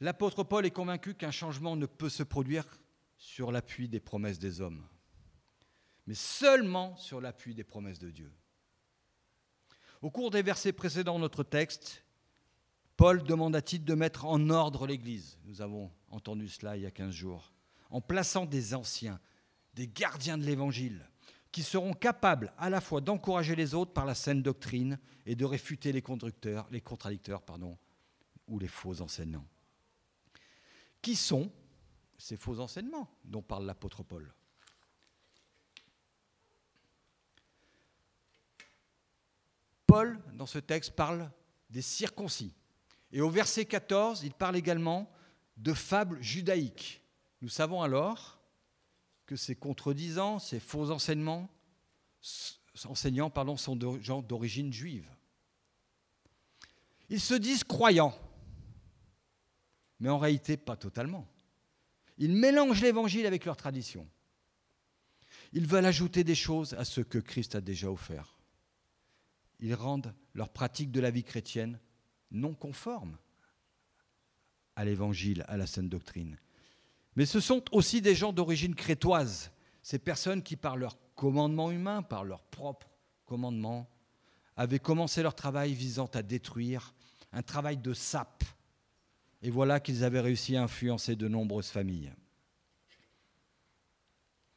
L'apôtre 0.00 0.44
Paul 0.44 0.64
est 0.64 0.70
convaincu 0.70 1.14
qu'un 1.14 1.30
changement 1.30 1.74
ne 1.74 1.86
peut 1.86 2.08
se 2.08 2.22
produire 2.22 2.64
sur 3.16 3.50
l'appui 3.50 3.88
des 3.88 4.00
promesses 4.00 4.38
des 4.38 4.60
hommes, 4.60 4.86
mais 6.06 6.14
seulement 6.14 6.96
sur 6.96 7.20
l'appui 7.20 7.54
des 7.54 7.64
promesses 7.64 7.98
de 7.98 8.10
Dieu. 8.10 8.32
Au 10.00 10.10
cours 10.10 10.30
des 10.30 10.42
versets 10.42 10.72
précédents 10.72 11.16
de 11.16 11.22
notre 11.22 11.42
texte, 11.42 12.04
Paul 12.96 13.22
Tite 13.64 13.84
de 13.84 13.94
mettre 13.94 14.24
en 14.24 14.50
ordre 14.50 14.86
l'Église? 14.86 15.38
Nous 15.44 15.60
avons 15.60 15.90
entendu 16.10 16.48
cela 16.48 16.76
il 16.76 16.82
y 16.82 16.86
a 16.86 16.90
15 16.90 17.12
jours. 17.12 17.52
En 17.90 18.00
plaçant 18.00 18.46
des 18.46 18.74
anciens, 18.74 19.20
des 19.74 19.88
gardiens 19.88 20.38
de 20.38 20.44
l'Évangile, 20.44 21.08
qui 21.50 21.62
seront 21.62 21.92
capables 21.92 22.52
à 22.58 22.70
la 22.70 22.80
fois 22.80 23.00
d'encourager 23.00 23.56
les 23.56 23.74
autres 23.74 23.92
par 23.92 24.04
la 24.04 24.14
saine 24.14 24.42
doctrine 24.42 24.98
et 25.26 25.34
de 25.34 25.44
réfuter 25.44 25.92
les, 25.92 26.02
les 26.70 26.80
contradicteurs 26.80 27.42
ou 28.46 28.58
les 28.58 28.68
faux 28.68 29.00
enseignants. 29.00 29.46
Qui 31.02 31.16
sont 31.16 31.50
ces 32.16 32.36
faux 32.36 32.60
enseignements 32.60 33.08
dont 33.24 33.42
parle 33.42 33.66
l'apôtre 33.66 34.02
Paul 34.02 34.32
Paul, 39.86 40.20
dans 40.34 40.46
ce 40.46 40.58
texte, 40.58 40.92
parle 40.92 41.30
des 41.70 41.80
circoncis. 41.80 42.52
Et 43.10 43.22
au 43.22 43.30
verset 43.30 43.64
14, 43.64 44.22
il 44.22 44.34
parle 44.34 44.56
également 44.56 45.10
de 45.56 45.72
fables 45.72 46.22
judaïques. 46.22 47.02
Nous 47.40 47.48
savons 47.48 47.80
alors 47.80 48.38
que 49.24 49.34
ces 49.34 49.54
contredisants, 49.54 50.38
ces 50.38 50.60
faux 50.60 50.90
enseignements, 50.90 51.48
enseignants 52.84 53.32
sont 53.56 53.76
de 53.76 53.98
gens 54.00 54.20
d'origine 54.20 54.72
juive. 54.72 55.08
Ils 57.08 57.20
se 57.20 57.34
disent 57.34 57.64
croyants, 57.64 58.14
mais 60.00 60.08
en 60.08 60.18
réalité 60.18 60.56
pas 60.56 60.76
totalement. 60.76 61.26
Ils 62.18 62.34
mélangent 62.34 62.82
l'évangile 62.82 63.26
avec 63.26 63.44
leur 63.44 63.56
tradition. 63.56 64.08
Ils 65.52 65.66
veulent 65.66 65.86
ajouter 65.86 66.24
des 66.24 66.34
choses 66.34 66.74
à 66.74 66.84
ce 66.84 67.00
que 67.00 67.18
Christ 67.18 67.54
a 67.54 67.60
déjà 67.60 67.90
offert. 67.90 68.38
Ils 69.60 69.74
rendent 69.74 70.14
leur 70.34 70.50
pratique 70.50 70.90
de 70.90 71.00
la 71.00 71.10
vie 71.10 71.24
chrétienne 71.24 71.78
non 72.30 72.54
conforme 72.54 73.16
à 74.76 74.84
l'évangile, 74.84 75.44
à 75.48 75.56
la 75.56 75.66
sainte 75.66 75.88
doctrine. 75.88 76.38
Mais 77.16 77.26
ce 77.26 77.40
sont 77.40 77.64
aussi 77.72 78.00
des 78.00 78.14
gens 78.14 78.32
d'origine 78.32 78.74
crétoise, 78.74 79.50
ces 79.82 79.98
personnes 79.98 80.42
qui, 80.42 80.54
par 80.54 80.76
leur 80.76 80.96
commandement 81.16 81.70
humain, 81.70 82.02
par 82.02 82.22
leur 82.22 82.42
propre 82.44 82.88
commandement, 83.26 83.90
avaient 84.56 84.78
commencé 84.78 85.22
leur 85.22 85.34
travail 85.34 85.72
visant 85.72 86.10
à 86.14 86.22
détruire, 86.22 86.94
un 87.32 87.42
travail 87.42 87.76
de 87.76 87.92
sape. 87.92 88.44
Et 89.42 89.50
voilà 89.50 89.80
qu'ils 89.80 90.04
avaient 90.04 90.20
réussi 90.20 90.56
à 90.56 90.62
influencer 90.62 91.16
de 91.16 91.28
nombreuses 91.28 91.68
familles. 91.68 92.12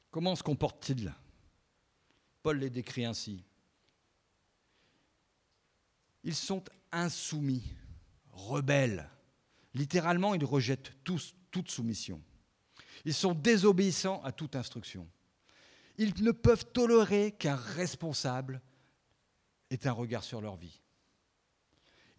Comment 0.10 0.36
se 0.36 0.44
comportent-ils 0.44 1.14
Paul 2.44 2.58
les 2.58 2.70
décrit 2.70 3.06
ainsi. 3.06 3.44
Ils 6.24 6.36
sont 6.36 6.64
insoumis, 6.92 7.64
rebelles. 8.32 9.10
Littéralement, 9.74 10.34
ils 10.34 10.44
rejettent 10.44 10.94
tous, 11.04 11.36
toute 11.52 11.70
soumission. 11.70 12.22
Ils 13.06 13.14
sont 13.14 13.34
désobéissants 13.34 14.22
à 14.24 14.32
toute 14.32 14.56
instruction. 14.56 15.08
Ils 15.98 16.24
ne 16.24 16.32
peuvent 16.32 16.66
tolérer 16.66 17.32
qu'un 17.32 17.56
responsable 17.56 18.62
ait 19.70 19.88
un 19.88 19.92
regard 19.92 20.24
sur 20.24 20.42
leur 20.42 20.56
vie. 20.56 20.81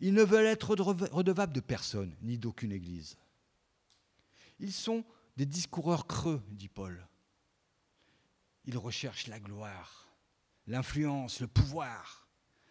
Ils 0.05 0.15
ne 0.15 0.25
veulent 0.25 0.47
être 0.47 0.75
redevables 0.75 1.53
de 1.53 1.61
personne, 1.61 2.13
ni 2.23 2.37
d'aucune 2.37 2.73
église. 2.73 3.17
Ils 4.59 4.73
sont 4.73 5.05
des 5.37 5.47
discoureurs 5.47 6.09
creux, 6.09 6.43
dit 6.51 6.69
Paul. 6.69 7.07
Ils 8.65 8.77
recherchent 8.77 9.29
la 9.29 9.39
gloire, 9.39 10.13
l'influence, 10.67 11.41
le 11.41 11.47
pouvoir. 11.47 12.29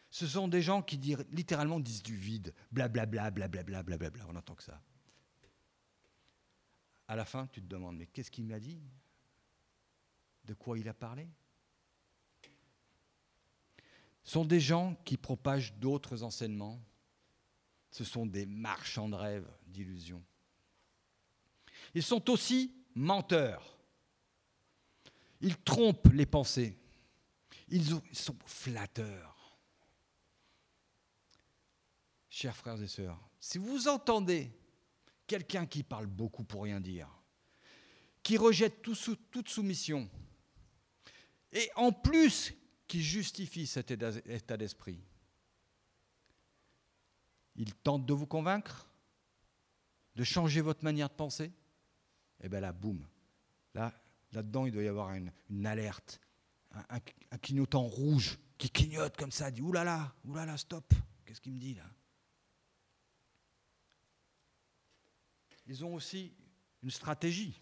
Ce 0.09 0.27
sont 0.27 0.50
des 0.50 0.61
gens 0.61 0.81
qui 0.81 0.97
littéralement 1.31 1.79
disent 1.79 2.03
du 2.03 2.17
vide, 2.17 2.53
blablabla, 2.69 3.31
blablabla, 3.31 3.81
blablabla. 3.81 4.25
On 4.27 4.35
entend 4.35 4.55
que 4.55 4.63
ça. 4.63 4.81
À 7.07 7.15
la 7.15 7.23
fin, 7.23 7.47
tu 7.47 7.61
te 7.61 7.67
demandes, 7.67 7.95
mais 7.95 8.07
qu'est-ce 8.07 8.29
qu'il 8.29 8.45
m'a 8.45 8.59
dit? 8.59 8.81
De 10.43 10.53
quoi 10.53 10.77
il 10.77 10.89
a 10.89 10.93
parlé? 10.93 11.29
Ce 14.25 14.33
sont 14.33 14.43
des 14.43 14.59
gens 14.59 14.95
qui 15.05 15.15
propagent 15.15 15.75
d'autres 15.75 16.23
enseignements. 16.23 16.81
Ce 17.91 18.03
sont 18.03 18.25
des 18.25 18.45
marchands 18.45 19.10
de 19.10 19.15
rêves, 19.15 19.48
d'illusions. 19.67 20.24
Ils 21.93 22.03
sont 22.03 22.29
aussi 22.29 22.74
menteurs. 22.95 23.77
Ils 25.41 25.57
trompent 25.57 26.12
les 26.13 26.25
pensées. 26.25 26.77
Ils 27.67 28.01
sont 28.13 28.38
flatteurs. 28.45 29.57
Chers 32.29 32.55
frères 32.55 32.81
et 32.81 32.88
sœurs, 32.88 33.19
si 33.39 33.57
vous 33.57 33.89
entendez 33.89 34.51
quelqu'un 35.27 35.65
qui 35.65 35.83
parle 35.83 36.07
beaucoup 36.07 36.45
pour 36.45 36.63
rien 36.63 36.79
dire, 36.79 37.10
qui 38.24 38.38
rejette 38.38 38.81
toute 38.81 39.50
soumission, 39.50 40.10
et 41.51 41.69
en 41.75 41.91
plus 41.91 42.53
qui 42.88 43.03
justifie 43.03 43.67
cet 43.67 43.91
état 43.91 44.57
d'esprit, 44.57 45.01
il 47.55 47.74
tente 47.75 48.05
de 48.05 48.13
vous 48.13 48.27
convaincre, 48.27 48.89
de 50.15 50.24
changer 50.24 50.62
votre 50.62 50.84
manière 50.84 51.10
de 51.10 51.13
penser, 51.13 51.46
et 51.46 52.46
eh 52.46 52.50
bien 52.50 52.60
là, 52.60 52.74
boum, 52.74 53.05
là, 53.74 53.93
là-dedans, 54.31 54.65
il 54.65 54.72
doit 54.72 54.84
y 54.84 54.88
avoir 54.88 55.13
une, 55.13 55.31
alerte, 55.65 56.20
un, 56.72 57.00
clignotant 57.38 57.84
rouge 57.84 58.39
qui 58.58 58.70
clignote 58.70 59.15
comme 59.15 59.31
ça, 59.31 59.51
dit 59.51 59.62
oulala, 59.62 60.13
oulala, 60.25 60.58
stop, 60.58 60.93
qu'est-ce 61.25 61.41
qu'il 61.41 61.53
me 61.53 61.60
dit 61.60 61.75
là? 61.75 61.86
Ils 65.67 65.86
ont 65.86 65.93
aussi 65.93 66.34
une 66.81 66.91
stratégie. 66.91 67.62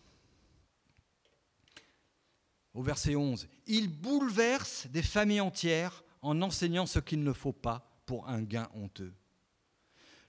Au 2.74 2.81
verset 2.81 3.15
11, 3.15 3.48
ils 3.67 3.89
bouleversent 3.89 4.88
des 4.88 5.03
familles 5.03 5.41
entières 5.41 6.03
en 6.22 6.41
enseignant 6.41 6.86
ce 6.86 7.00
qu'il 7.00 7.24
ne 7.24 7.34
faut 7.34 7.53
pas 7.53 8.01
pour 8.05 8.27
un 8.27 8.41
gain 8.41 8.69
honteux. 8.74 9.13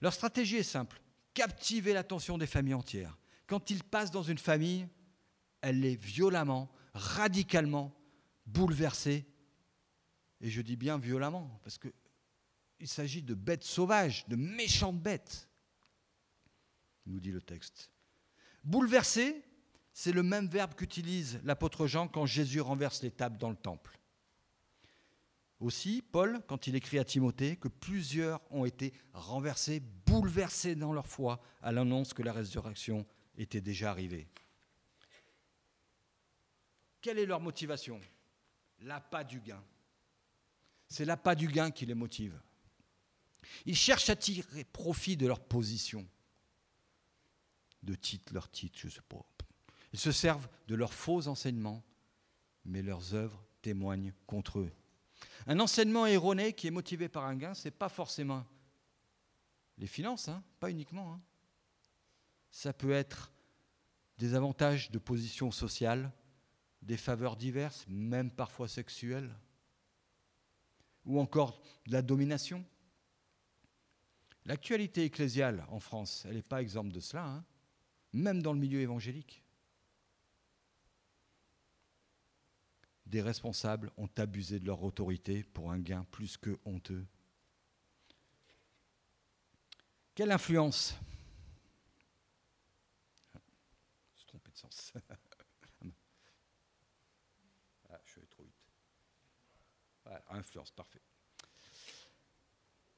Leur 0.00 0.12
stratégie 0.12 0.56
est 0.56 0.62
simple, 0.62 1.00
captiver 1.34 1.92
l'attention 1.92 2.38
des 2.38 2.46
familles 2.46 2.74
entières. 2.74 3.18
Quand 3.46 3.70
ils 3.70 3.84
passent 3.84 4.10
dans 4.10 4.22
une 4.22 4.38
famille, 4.38 4.88
elle 5.60 5.84
est 5.84 5.96
violemment, 5.96 6.70
radicalement 6.94 7.94
bouleversée. 8.46 9.26
Et 10.40 10.50
je 10.50 10.62
dis 10.62 10.76
bien 10.76 10.98
violemment, 10.98 11.60
parce 11.62 11.78
qu'il 11.78 12.88
s'agit 12.88 13.22
de 13.22 13.34
bêtes 13.34 13.64
sauvages, 13.64 14.26
de 14.28 14.36
méchantes 14.36 15.00
bêtes 15.00 15.50
nous 17.06 17.20
dit 17.20 17.32
le 17.32 17.42
texte. 17.42 17.90
Bouleverser, 18.64 19.42
c'est 19.92 20.12
le 20.12 20.22
même 20.22 20.46
verbe 20.46 20.74
qu'utilise 20.74 21.40
l'apôtre 21.44 21.86
Jean 21.86 22.08
quand 22.08 22.26
Jésus 22.26 22.60
renverse 22.60 23.02
les 23.02 23.10
tables 23.10 23.38
dans 23.38 23.50
le 23.50 23.56
temple. 23.56 23.99
Aussi, 25.60 26.02
Paul, 26.02 26.40
quand 26.48 26.66
il 26.66 26.74
écrit 26.74 26.98
à 26.98 27.04
Timothée 27.04 27.56
que 27.56 27.68
plusieurs 27.68 28.40
ont 28.50 28.64
été 28.64 28.94
renversés, 29.12 29.80
bouleversés 30.06 30.74
dans 30.74 30.94
leur 30.94 31.06
foi 31.06 31.40
à 31.60 31.70
l'annonce 31.70 32.14
que 32.14 32.22
la 32.22 32.32
résurrection 32.32 33.06
était 33.36 33.60
déjà 33.60 33.90
arrivée. 33.90 34.26
Quelle 37.02 37.18
est 37.18 37.26
leur 37.26 37.40
motivation? 37.40 38.00
L'appât 38.80 39.24
du 39.24 39.40
gain. 39.40 39.62
C'est 40.88 41.04
l'appât 41.04 41.34
du 41.34 41.46
gain 41.46 41.70
qui 41.70 41.84
les 41.84 41.94
motive. 41.94 42.40
Ils 43.66 43.76
cherchent 43.76 44.10
à 44.10 44.16
tirer 44.16 44.64
profit 44.64 45.16
de 45.16 45.26
leur 45.26 45.40
position, 45.40 46.06
de 47.82 47.94
titre, 47.94 48.32
leur 48.32 48.50
titre, 48.50 48.78
je 48.78 48.86
ne 48.86 48.92
sais 48.92 49.00
pas. 49.02 49.24
Ils 49.92 49.98
se 49.98 50.12
servent 50.12 50.48
de 50.68 50.74
leurs 50.74 50.94
faux 50.94 51.26
enseignements, 51.28 51.82
mais 52.64 52.82
leurs 52.82 53.14
œuvres 53.14 53.44
témoignent 53.62 54.12
contre 54.26 54.60
eux. 54.60 54.72
Un 55.46 55.60
enseignement 55.60 56.06
erroné 56.06 56.52
qui 56.52 56.66
est 56.66 56.70
motivé 56.70 57.08
par 57.08 57.24
un 57.24 57.36
gain, 57.36 57.54
ce 57.54 57.68
n'est 57.68 57.72
pas 57.72 57.88
forcément 57.88 58.44
les 59.78 59.86
finances, 59.86 60.28
hein, 60.28 60.42
pas 60.60 60.70
uniquement. 60.70 61.14
Hein. 61.14 61.20
Ça 62.50 62.72
peut 62.72 62.92
être 62.92 63.32
des 64.18 64.34
avantages 64.34 64.90
de 64.90 64.98
position 64.98 65.50
sociale, 65.50 66.12
des 66.82 66.98
faveurs 66.98 67.36
diverses, 67.36 67.86
même 67.88 68.30
parfois 68.30 68.68
sexuelles, 68.68 69.34
ou 71.06 71.18
encore 71.18 71.62
de 71.86 71.92
la 71.92 72.02
domination. 72.02 72.64
L'actualité 74.44 75.04
ecclésiale 75.04 75.64
en 75.68 75.80
France, 75.80 76.24
elle 76.26 76.36
n'est 76.36 76.42
pas 76.42 76.60
exempte 76.60 76.92
de 76.92 77.00
cela, 77.00 77.24
hein, 77.24 77.44
même 78.12 78.42
dans 78.42 78.52
le 78.52 78.58
milieu 78.58 78.80
évangélique. 78.80 79.42
Des 83.10 83.22
responsables 83.22 83.90
ont 83.96 84.08
abusé 84.18 84.60
de 84.60 84.66
leur 84.66 84.84
autorité 84.84 85.42
pour 85.42 85.72
un 85.72 85.80
gain 85.80 86.06
plus 86.12 86.36
que 86.36 86.56
honteux. 86.64 87.04
Quelle 90.14 90.30
influence? 90.30 90.96
Je 94.14 94.18
suis 94.18 94.26
trompé 94.28 94.52
de 94.52 94.56
sens. 94.56 94.92
ah, 97.90 98.00
je 98.04 98.10
suis 98.12 98.28
trop 98.28 98.44
vite. 98.44 98.54
Voilà, 100.04 100.22
influence, 100.30 100.70
parfait. 100.70 101.02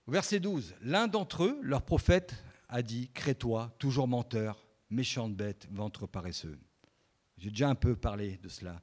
Verset 0.06 0.40
12. 0.40 0.74
L'un 0.82 1.08
d'entre 1.08 1.44
eux, 1.44 1.58
leur 1.62 1.86
prophète, 1.86 2.34
a 2.68 2.82
dit 2.82 3.10
Crétois, 3.14 3.74
toujours 3.78 4.08
menteur, 4.08 4.66
méchante 4.90 5.34
bête, 5.34 5.66
ventre 5.70 6.06
paresseux. 6.06 6.58
J'ai 7.38 7.48
déjà 7.48 7.70
un 7.70 7.74
peu 7.74 7.96
parlé 7.96 8.36
de 8.36 8.50
cela. 8.50 8.82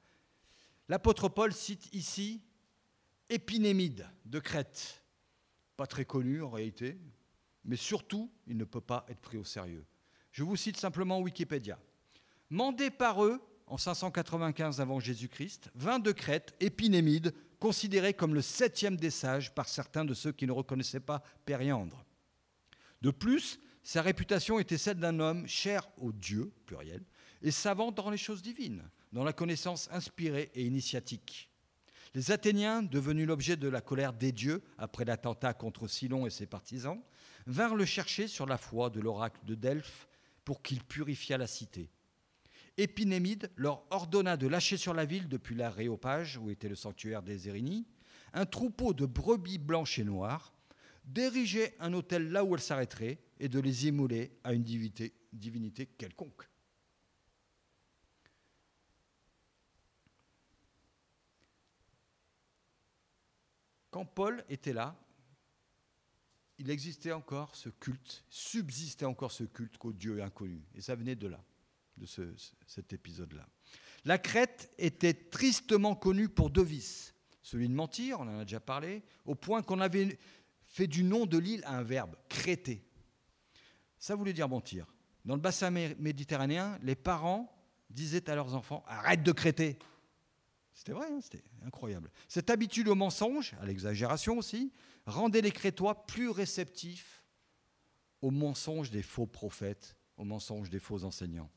L'apôtre 0.90 1.30
Paul 1.30 1.54
cite 1.54 1.94
ici 1.94 2.42
Épinémide 3.30 4.10
de 4.26 4.40
Crète, 4.40 5.04
pas 5.78 5.86
très 5.86 6.04
connu 6.04 6.42
en 6.42 6.50
réalité, 6.50 6.98
mais 7.64 7.76
surtout, 7.76 8.32
il 8.48 8.58
ne 8.58 8.64
peut 8.64 8.82
pas 8.82 9.06
être 9.08 9.22
pris 9.22 9.38
au 9.38 9.44
sérieux. 9.44 9.86
Je 10.32 10.44
vous 10.44 10.56
cite 10.56 10.78
simplement 10.78 11.20
Wikipédia. 11.20 11.78
Mandé 12.50 12.90
par 12.90 13.24
eux, 13.24 13.40
en 13.68 13.78
595 13.78 14.82
avant 14.82 15.00
Jésus-Christ, 15.00 15.70
vint 15.76 16.00
de 16.00 16.12
Crète, 16.12 16.56
Épinémide, 16.60 17.36
considéré 17.60 18.16
comme 18.16 18.34
le 18.34 18.42
septième 18.42 18.98
des 18.98 19.12
sages 19.12 19.54
par 19.54 19.70
certains 19.70 20.06
de 20.06 20.16
ceux 20.16 20.32
qui 20.32 20.48
ne 20.48 20.52
reconnaissaient 20.52 21.00
pas 21.00 21.22
Périandre. 21.46 22.04
De 23.04 23.12
plus, 23.12 23.60
sa 23.84 24.02
réputation 24.02 24.58
était 24.58 24.80
celle 24.80 24.98
d'un 24.98 25.20
homme 25.20 25.48
cher 25.48 25.88
aux 25.98 26.12
dieux, 26.12 26.52
pluriel, 26.66 27.04
et 27.44 27.52
savant 27.52 27.92
dans 27.92 28.10
les 28.10 28.18
choses 28.18 28.42
divines, 28.42 28.90
dans 29.12 29.24
la 29.24 29.34
connaissance 29.34 29.90
inspirée 29.92 30.52
et 30.54 30.66
initiatique. 30.66 31.50
Les 32.16 32.32
Athéniens, 32.32 32.82
devenus 32.82 33.28
l'objet 33.28 33.56
de 33.56 33.68
la 33.68 33.82
colère 33.82 34.14
des 34.14 34.32
dieux 34.32 34.64
après 34.78 35.06
l'attentat 35.06 35.54
contre 35.54 35.88
Silon 35.88 36.26
et 36.26 36.32
ses 36.32 36.48
partisans, 36.48 37.02
vinrent 37.46 37.76
le 37.76 37.86
chercher 37.86 38.28
sur 38.28 38.46
la 38.46 38.58
foi 38.58 38.90
de 38.90 39.00
l'oracle 39.00 39.40
de 39.46 39.56
Delphes 39.56 40.08
pour 40.44 40.62
qu'il 40.64 40.84
purifiât 40.84 41.38
la 41.38 41.48
cité. 41.48 41.92
Épinémide 42.78 43.52
leur 43.56 43.84
ordonna 43.92 44.38
de 44.38 44.48
lâcher 44.48 44.78
sur 44.78 44.94
la 44.94 45.06
ville, 45.06 45.28
depuis 45.28 45.54
l'aréopage, 45.54 46.38
où 46.38 46.50
était 46.50 46.70
le 46.70 46.76
sanctuaire 46.76 47.22
des 47.22 47.48
Érinies, 47.48 47.86
un 48.34 48.46
troupeau 48.46 48.94
de 48.94 49.06
brebis 49.06 49.58
blanches 49.58 50.00
et 50.00 50.04
noires, 50.04 50.54
d'ériger 51.04 51.76
un 51.80 51.94
hôtel 51.94 52.32
là 52.32 52.44
où 52.44 52.56
elles 52.56 52.62
s'arrêteraient 52.62 53.20
et 53.40 53.50
de 53.50 53.60
les 53.60 53.88
immoler 53.88 54.32
à 54.44 54.54
une 54.54 54.64
divinité 54.64 55.86
quelconque. 55.98 56.50
Quand 63.92 64.06
Paul 64.06 64.44
était 64.50 64.74
là, 64.74 64.96
il 66.58 66.70
existait 66.70 67.14
encore 67.14 67.56
ce 67.56 67.70
culte, 67.70 68.24
subsistait 68.30 69.06
encore 69.06 69.32
ce 69.32 69.46
culte 69.46 69.78
qu'au 69.78 69.94
Dieu 69.94 70.22
inconnu. 70.22 70.62
Et 70.76 70.82
ça 70.82 70.96
venait 70.96 71.16
de 71.16 71.28
là 71.28 71.44
de 71.98 72.06
cet 72.66 72.94
épisode-là. 72.94 73.48
La 74.06 74.18
Crète 74.18 74.72
était 74.78 75.14
tristement 75.14 75.96
connue 75.96 76.30
pour 76.30 76.50
deux 76.50 76.64
vices. 76.64 77.14
Celui 77.42 77.68
de 77.68 77.74
mentir, 77.74 78.20
on 78.20 78.24
en 78.24 78.40
a 78.40 78.46
déjà 78.46 78.60
parlé, 78.60 79.04
au 79.26 79.36
point 79.36 79.62
qu'on 79.62 79.80
avait 79.82 80.18
fait 80.64 80.88
du 80.88 81.04
nom 81.04 81.26
de 81.26 81.38
l'île 81.38 81.64
un 81.66 81.82
verbe, 81.82 82.16
créter. 82.30 82.86
Ça 83.98 84.16
voulait 84.16 84.34
dire 84.34 84.48
mentir. 84.48 84.86
Dans 85.26 85.36
le 85.36 85.42
bassin 85.42 85.72
méditerranéen, 85.72 86.80
les 86.82 86.96
parents 86.96 87.54
disaient 87.90 88.30
à 88.30 88.36
leurs 88.36 88.56
enfants 88.56 88.84
Arrête 88.88 89.24
de 89.24 89.32
créter 89.32 89.78
C'était 90.80 90.94
vrai, 90.94 91.08
hein, 91.12 91.20
c'était 91.20 91.44
incroyable. 91.66 92.10
Cette 92.30 92.50
habitude 92.50 92.88
au 92.88 92.96
mensonge, 92.96 93.54
à 93.60 93.66
l'exagération 93.66 94.38
aussi, 94.38 94.72
rendait 95.06 95.42
les 95.42 95.52
Crétois 95.52 96.06
plus 96.08 96.30
réceptifs 96.30 97.26
aux 98.22 98.32
mensonges 98.32 98.90
des 98.90 99.04
faux 99.04 99.26
prophètes, 99.26 99.98
aux 100.16 100.24
mensonges 100.24 100.70
des 100.70 100.80
faux 100.80 101.04
enseignants. 101.04 101.52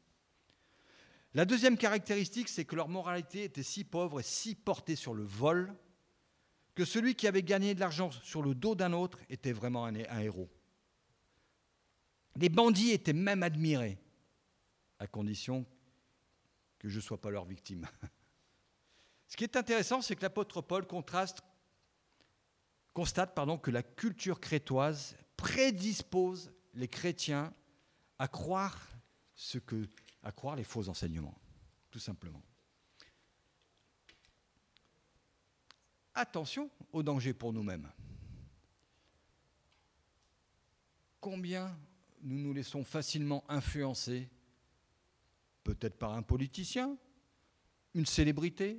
La 1.35 1.45
deuxième 1.45 1.79
caractéristique, 1.79 2.49
c'est 2.49 2.65
que 2.65 2.75
leur 2.75 2.89
moralité 2.89 3.45
était 3.45 3.63
si 3.63 3.85
pauvre 3.85 4.19
et 4.19 4.25
si 4.25 4.57
portée 4.57 4.97
sur 4.97 5.15
le 5.15 5.23
vol 5.23 5.73
que 6.75 6.85
celui 6.85 7.15
qui 7.15 7.29
avait 7.29 7.45
gagné 7.45 7.77
de 7.77 7.81
l'argent 7.81 8.11
sur 8.11 8.43
le 8.43 8.57
dos 8.57 8.75
d'un 8.75 8.93
autre 8.93 9.21
était 9.31 9.53
vraiment 9.53 9.85
un, 9.85 9.95
héros. 9.95 10.51
Les 12.35 12.49
bandits 12.49 12.91
étaient 12.91 13.13
même 13.13 13.45
admirés, 13.45 14.01
à 14.99 15.07
condition 15.07 15.65
que 16.81 16.89
je 16.89 16.97
ne 16.97 17.03
sois 17.03 17.21
pas 17.21 17.31
leur 17.31 17.45
victime. 17.45 17.87
Ce 19.33 19.37
qui 19.39 19.45
est 19.45 19.57
intéressant, 19.57 20.03
c'est 20.03 20.15
que 20.15 20.21
l'apôtre 20.21 20.61
Paul 20.61 20.87
constate 20.87 21.43
pardon, 23.35 23.57
que 23.57 23.71
la 23.71 23.83
culture 23.83 24.39
crétoise 24.39 25.17
prédispose 25.39 26.53
les 26.75 26.87
chrétiens 26.87 27.55
à 28.19 28.29
croire 28.29 28.79
à 30.23 30.33
croire 30.33 30.55
les 30.55 30.65
faux 30.65 30.87
enseignements, 30.91 31.35
tout 31.91 31.99
simplement. 31.99 32.43
Attention 36.13 36.71
au 36.93 37.03
danger 37.03 37.33
pour 37.33 37.55
nous-mêmes. 37.55 37.91
Combien 41.23 41.75
nous 42.21 42.37
nous 42.37 42.53
laissons 42.53 42.85
facilement 42.85 43.45
influencer, 43.49 44.29
peut-être 45.65 45.97
par 45.97 46.13
un 46.13 46.23
politicien, 46.23 46.99
une 47.95 48.05
célébrité, 48.05 48.79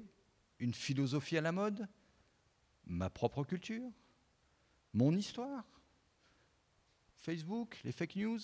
une 0.63 0.73
philosophie 0.73 1.37
à 1.37 1.41
la 1.41 1.51
mode, 1.51 1.89
ma 2.85 3.09
propre 3.09 3.43
culture, 3.43 3.91
mon 4.93 5.13
histoire, 5.13 5.65
Facebook, 7.17 7.81
les 7.83 7.91
fake 7.91 8.15
news, 8.15 8.39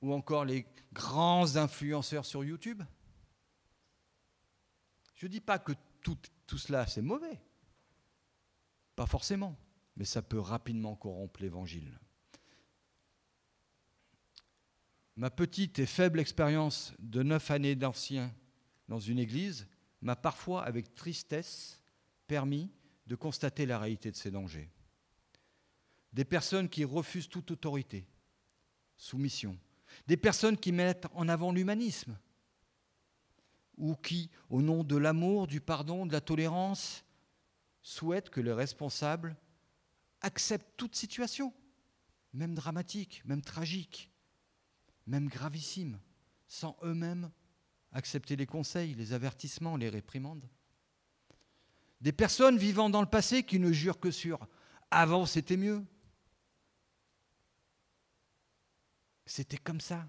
ou 0.00 0.12
encore 0.12 0.44
les 0.44 0.64
grands 0.92 1.56
influenceurs 1.56 2.24
sur 2.24 2.44
YouTube. 2.44 2.82
Je 5.16 5.26
ne 5.26 5.32
dis 5.32 5.40
pas 5.40 5.58
que 5.58 5.72
tout, 6.02 6.18
tout 6.46 6.58
cela 6.58 6.86
c'est 6.86 7.02
mauvais, 7.02 7.40
pas 8.94 9.06
forcément, 9.06 9.58
mais 9.96 10.04
ça 10.04 10.22
peut 10.22 10.38
rapidement 10.38 10.94
corrompre 10.94 11.42
l'Évangile. 11.42 11.98
Ma 15.16 15.30
petite 15.30 15.80
et 15.80 15.86
faible 15.86 16.20
expérience 16.20 16.94
de 17.00 17.24
neuf 17.24 17.50
années 17.50 17.74
d'ancien 17.74 18.32
dans 18.86 19.00
une 19.00 19.18
église 19.18 19.66
m'a 20.02 20.16
parfois, 20.16 20.64
avec 20.64 20.94
tristesse, 20.94 21.80
permis 22.26 22.70
de 23.06 23.14
constater 23.14 23.66
la 23.66 23.78
réalité 23.78 24.10
de 24.10 24.16
ces 24.16 24.30
dangers. 24.30 24.70
Des 26.12 26.24
personnes 26.24 26.68
qui 26.68 26.84
refusent 26.84 27.28
toute 27.28 27.50
autorité, 27.50 28.06
soumission, 28.96 29.56
des 30.06 30.16
personnes 30.16 30.56
qui 30.56 30.72
mettent 30.72 31.06
en 31.14 31.28
avant 31.28 31.52
l'humanisme, 31.52 32.18
ou 33.76 33.94
qui, 33.94 34.30
au 34.50 34.60
nom 34.60 34.84
de 34.84 34.96
l'amour, 34.96 35.46
du 35.46 35.60
pardon, 35.60 36.04
de 36.04 36.12
la 36.12 36.20
tolérance, 36.20 37.04
souhaitent 37.82 38.30
que 38.30 38.40
les 38.40 38.52
responsables 38.52 39.36
acceptent 40.20 40.76
toute 40.76 40.94
situation, 40.94 41.52
même 42.32 42.54
dramatique, 42.54 43.22
même 43.24 43.42
tragique, 43.42 44.10
même 45.06 45.28
gravissime, 45.28 45.98
sans 46.46 46.76
eux-mêmes 46.82 47.30
accepter 47.92 48.36
les 48.36 48.46
conseils, 48.46 48.94
les 48.94 49.12
avertissements, 49.12 49.76
les 49.76 49.88
réprimandes. 49.88 50.48
Des 52.00 52.12
personnes 52.12 52.58
vivant 52.58 52.90
dans 52.90 53.00
le 53.00 53.06
passé 53.06 53.44
qui 53.44 53.58
ne 53.58 53.72
jurent 53.72 54.00
que 54.00 54.10
sur 54.10 54.38
avant 54.90 55.24
c'était 55.24 55.56
mieux, 55.56 55.84
C'était 59.32 59.56
comme 59.56 59.80
ça. 59.80 60.06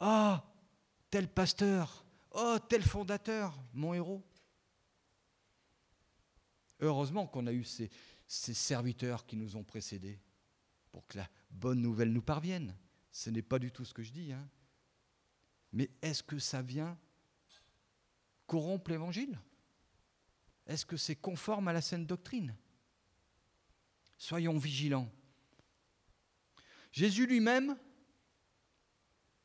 Oh, 0.00 0.34
tel 1.08 1.28
pasteur, 1.28 2.04
oh, 2.32 2.56
tel 2.68 2.82
fondateur, 2.82 3.56
mon 3.72 3.94
héros. 3.94 4.24
Heureusement 6.80 7.28
qu'on 7.28 7.46
a 7.46 7.52
eu 7.52 7.62
ces, 7.62 7.90
serviteurs 8.26 9.24
qui 9.24 9.36
nous 9.36 9.54
ont 9.54 9.62
précédés 9.62 10.18
pour 10.90 11.06
que 11.06 11.18
la 11.18 11.28
bonne 11.48 11.80
nouvelle 11.80 12.12
nous 12.12 12.22
parvienne. 12.22 12.74
Ce 13.12 13.30
n'est 13.30 13.40
pas 13.40 13.60
du 13.60 13.70
tout 13.70 13.84
ce 13.84 13.94
que 13.94 14.02
je 14.02 14.10
dis. 14.10 14.32
Hein. 14.32 14.48
Mais 15.72 15.90
est-ce 16.02 16.22
que 16.22 16.38
ça 16.38 16.62
vient 16.62 16.98
corrompre 18.46 18.90
l'évangile? 18.90 19.38
Est-ce 20.66 20.86
que 20.86 20.96
c'est 20.96 21.16
conforme 21.16 21.68
à 21.68 21.72
la 21.72 21.80
saine 21.80 22.06
doctrine? 22.06 22.54
Soyons 24.18 24.58
vigilants. 24.58 25.10
Jésus 26.92 27.26
lui-même 27.26 27.76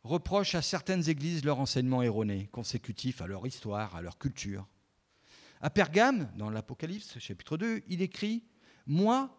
reproche 0.04 0.56
à 0.56 0.62
certaines 0.62 1.08
églises 1.10 1.46
leur 1.46 1.60
enseignement 1.60 2.02
erroné, 2.02 2.48
consécutif 2.52 3.22
à 3.22 3.28
leur 3.28 3.46
histoire, 3.46 3.96
à 3.96 4.02
leur 4.02 4.18
culture. 4.18 4.68
À 5.62 5.70
Pergame, 5.70 6.32
dans 6.36 6.50
l'Apocalypse, 6.50 7.18
chapitre 7.20 7.58
2, 7.58 7.84
il 7.88 8.02
écrit 8.02 8.44
Moi, 8.86 9.36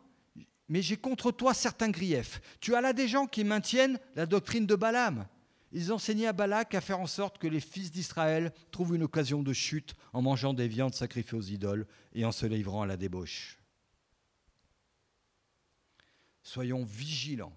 mais 0.69 0.83
j'ai 0.83 0.97
contre 0.97 1.31
toi 1.31 1.55
certains 1.55 1.91
griefs. 1.91 2.41
Tu 2.61 2.75
as 2.75 2.81
là 2.81 2.93
des 2.93 3.07
gens 3.07 3.27
qui 3.27 3.45
maintiennent 3.45 4.01
la 4.15 4.27
doctrine 4.27 4.67
de 4.67 4.75
Balaam. 4.75 5.27
Ils 5.73 5.93
enseignaient 5.93 6.27
à 6.27 6.33
Balak 6.33 6.75
à 6.75 6.81
faire 6.81 7.01
en 7.01 7.07
sorte 7.07 7.39
que 7.39 7.47
les 7.47 7.61
fils 7.61 7.91
d'Israël 7.91 8.53
trouvent 8.71 8.95
une 8.95 9.03
occasion 9.03 9.43
de 9.43 9.53
chute 9.53 9.95
en 10.13 10.23
mangeant 10.23 10.55
des 10.55 10.69
viandes 10.69 10.95
sacrifiées 10.95 11.39
aux 11.39 11.43
idoles 11.43 11.87
et 12.13 12.25
en 12.25 12.33
se 12.33 12.47
livrant 12.47 12.83
à 12.83 12.87
la 12.87 12.97
débauche. 12.97 13.59
Soyons 16.43 16.85
vigilants, 16.85 17.57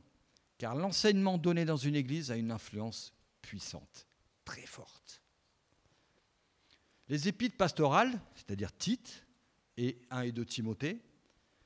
car 0.57 0.75
l'enseignement 0.75 1.37
donné 1.37 1.65
dans 1.65 1.77
une 1.77 1.95
église 1.95 2.31
a 2.31 2.35
une 2.35 2.51
influence 2.51 3.13
puissante, 3.41 4.07
très 4.43 4.65
forte. 4.65 5.21
Les 7.07 7.27
épîtres 7.27 7.57
pastorales, 7.57 8.19
c'est-à-dire 8.35 8.75
Tite 8.75 9.25
et 9.77 10.01
1 10.09 10.21
et 10.21 10.31
2 10.31 10.45
Timothée, 10.45 11.01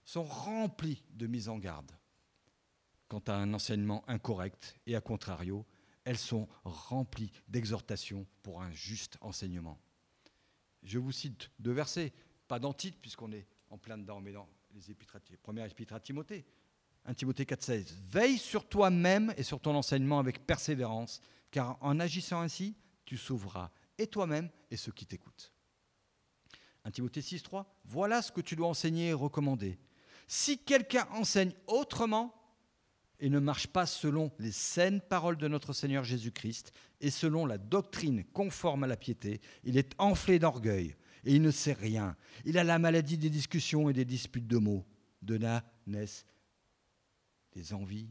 sont 0.04 0.24
remplies 0.24 1.04
de 1.12 1.28
mises 1.28 1.48
en 1.48 1.58
garde 1.58 1.92
quant 3.14 3.32
à 3.32 3.36
un 3.36 3.54
enseignement 3.54 4.04
incorrect 4.08 4.76
et 4.88 4.96
à 4.96 5.02
contrario, 5.02 5.68
elles 6.06 6.18
sont 6.18 6.48
remplies 6.64 7.32
d'exhortations 7.48 8.26
pour 8.42 8.62
un 8.62 8.72
juste 8.72 9.18
enseignement. 9.22 9.80
Je 10.84 11.00
vous 11.00 11.12
cite 11.12 11.50
deux 11.60 11.72
versets, 11.72 12.14
pas 12.48 12.60
dans 12.60 12.74
Tite 12.74 13.00
puisqu'on 13.02 13.32
est 13.32 13.48
en 13.70 13.78
plein 13.78 13.98
dedans, 13.98 14.20
mais 14.20 14.34
dans 14.34 14.48
les 14.74 14.92
épîtres, 14.92 15.18
première 15.42 15.66
épître 15.66 15.94
à 15.94 16.00
Timothée. 16.00 16.46
1 17.06 17.14
Timothée 17.14 17.46
4,16. 17.46 17.94
Veille 18.12 18.38
sur 18.38 18.68
toi-même 18.68 19.34
et 19.38 19.44
sur 19.44 19.60
ton 19.60 19.76
enseignement 19.76 20.20
avec 20.20 20.46
persévérance, 20.46 21.20
car 21.52 21.78
en 21.82 22.00
agissant 22.00 22.42
ainsi, 22.42 22.76
tu 23.06 23.18
sauveras 23.18 23.72
et 23.98 24.08
toi-même 24.08 24.50
et 24.72 24.78
ceux 24.78 24.92
qui 24.92 25.06
t'écoutent. 25.06 25.54
1 26.86 26.92
Timothée 26.92 27.22
6,3. 27.22 27.66
Voilà 27.86 28.22
ce 28.22 28.32
que 28.32 28.42
tu 28.42 28.56
dois 28.56 28.68
enseigner 28.68 29.10
et 29.10 29.14
recommander. 29.14 29.80
Si 30.28 30.58
quelqu'un 30.58 31.08
enseigne 31.12 31.54
autrement 31.68 32.34
et 33.24 33.30
ne 33.30 33.40
marche 33.40 33.68
pas 33.68 33.86
selon 33.86 34.34
les 34.38 34.52
saines 34.52 35.00
paroles 35.00 35.38
de 35.38 35.48
notre 35.48 35.72
Seigneur 35.72 36.04
Jésus-Christ 36.04 36.74
et 37.00 37.10
selon 37.10 37.46
la 37.46 37.58
doctrine 37.58 38.26
conforme 38.26 38.84
à 38.84 38.88
la 38.88 38.98
piété, 38.98 39.40
il 39.64 39.78
est 39.78 39.94
enflé 39.98 40.40
d'orgueil 40.40 40.98
et 41.24 41.34
il 41.34 41.42
ne 41.42 41.50
sait 41.50 41.72
rien. 41.72 42.18
Il 42.44 42.58
a 42.58 42.66
la 42.66 42.80
maladie 42.80 43.18
des 43.18 43.30
discussions 43.30 43.90
et 43.90 43.94
des 43.94 44.04
disputes 44.04 44.46
de 44.46 44.58
mots. 44.58 44.86
De 45.22 45.36
là 45.36 45.64
naissent 45.88 46.26
les 47.56 47.74
envies, 47.74 48.10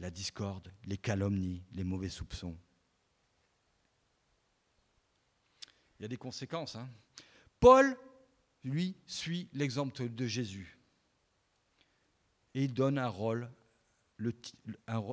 la 0.00 0.10
discorde, 0.10 0.72
les 0.86 0.98
calomnies, 0.98 1.62
les 1.72 1.84
mauvais 1.84 2.08
soupçons. 2.08 2.58
Il 6.00 6.02
y 6.02 6.04
a 6.04 6.08
des 6.08 6.16
conséquences. 6.16 6.74
Hein. 6.74 6.88
Paul, 7.60 7.96
lui, 8.64 8.96
suit 9.06 9.48
l'exemple 9.52 10.08
de 10.08 10.26
Jésus. 10.26 10.80
Et 12.54 12.64
il 12.64 12.74
donne 12.74 12.98
un 12.98 13.06
rôle, 13.06 13.48
le, 14.16 14.32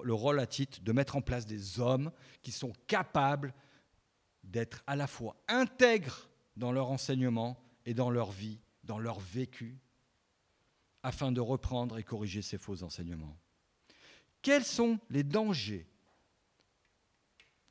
le 0.03 0.13
rôle 0.13 0.39
à 0.39 0.47
titre 0.47 0.81
de 0.81 0.91
mettre 0.91 1.15
en 1.15 1.21
place 1.21 1.45
des 1.45 1.79
hommes 1.79 2.11
qui 2.41 2.51
sont 2.51 2.73
capables 2.87 3.53
d'être 4.43 4.83
à 4.87 4.95
la 4.95 5.07
fois 5.07 5.35
intègres 5.47 6.29
dans 6.57 6.71
leur 6.71 6.91
enseignement 6.91 7.61
et 7.85 7.93
dans 7.93 8.09
leur 8.09 8.31
vie, 8.31 8.59
dans 8.83 8.99
leur 8.99 9.19
vécu, 9.19 9.79
afin 11.03 11.31
de 11.31 11.41
reprendre 11.41 11.97
et 11.97 12.03
corriger 12.03 12.41
ces 12.41 12.57
faux 12.57 12.83
enseignements. 12.83 13.37
Quels 14.41 14.65
sont 14.65 14.99
les 15.09 15.23
dangers 15.23 15.87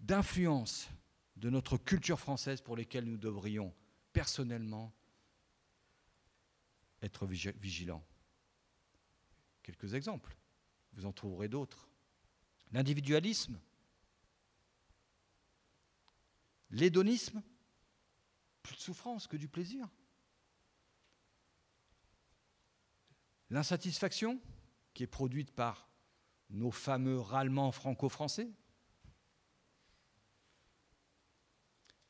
d'influence 0.01 0.89
de 1.37 1.51
notre 1.51 1.77
culture 1.77 2.19
française 2.19 2.61
pour 2.61 2.77
lesquels 2.77 3.05
nous 3.05 3.19
devrions 3.19 3.73
personnellement 4.13 4.93
être 7.03 7.27
vigilants? 7.27 8.05
Quelques 9.63 9.95
exemples, 9.95 10.37
vous 10.93 11.07
en 11.07 11.13
trouverez 11.13 11.49
d'autres. 11.49 11.89
L'individualisme, 12.73 13.59
l'hédonisme, 16.71 17.43
plus 18.63 18.77
de 18.77 18.81
souffrance 18.81 19.27
que 19.27 19.37
du 19.37 19.49
plaisir. 19.49 19.89
L'insatisfaction, 23.51 24.41
qui 24.95 25.03
est 25.03 25.09
produite 25.09 25.51
par 25.51 25.89
nos 26.51 26.71
fameux 26.71 27.19
râlements 27.19 27.73
franco-français. 27.73 28.51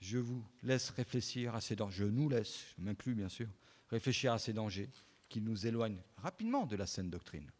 Je 0.01 0.19
vous 0.19 0.45
laisse 0.63 0.91
réfléchir 0.91 1.55
à 1.55 1.61
ces 1.61 1.77
dangers, 1.77 2.05
je 2.05 2.05
nous 2.05 2.29
laisse, 2.29 2.75
je 2.77 2.83
m'inclus 2.83 3.15
bien 3.15 3.29
sûr, 3.29 3.49
réfléchir 3.89 4.33
à 4.33 4.39
ces 4.39 4.53
dangers 4.53 4.91
qui 5.29 5.41
nous 5.41 5.67
éloignent 5.67 6.03
rapidement 6.17 6.67
de 6.67 6.77
la 6.77 6.87
saine 6.87 7.11
doctrine. 7.11 7.51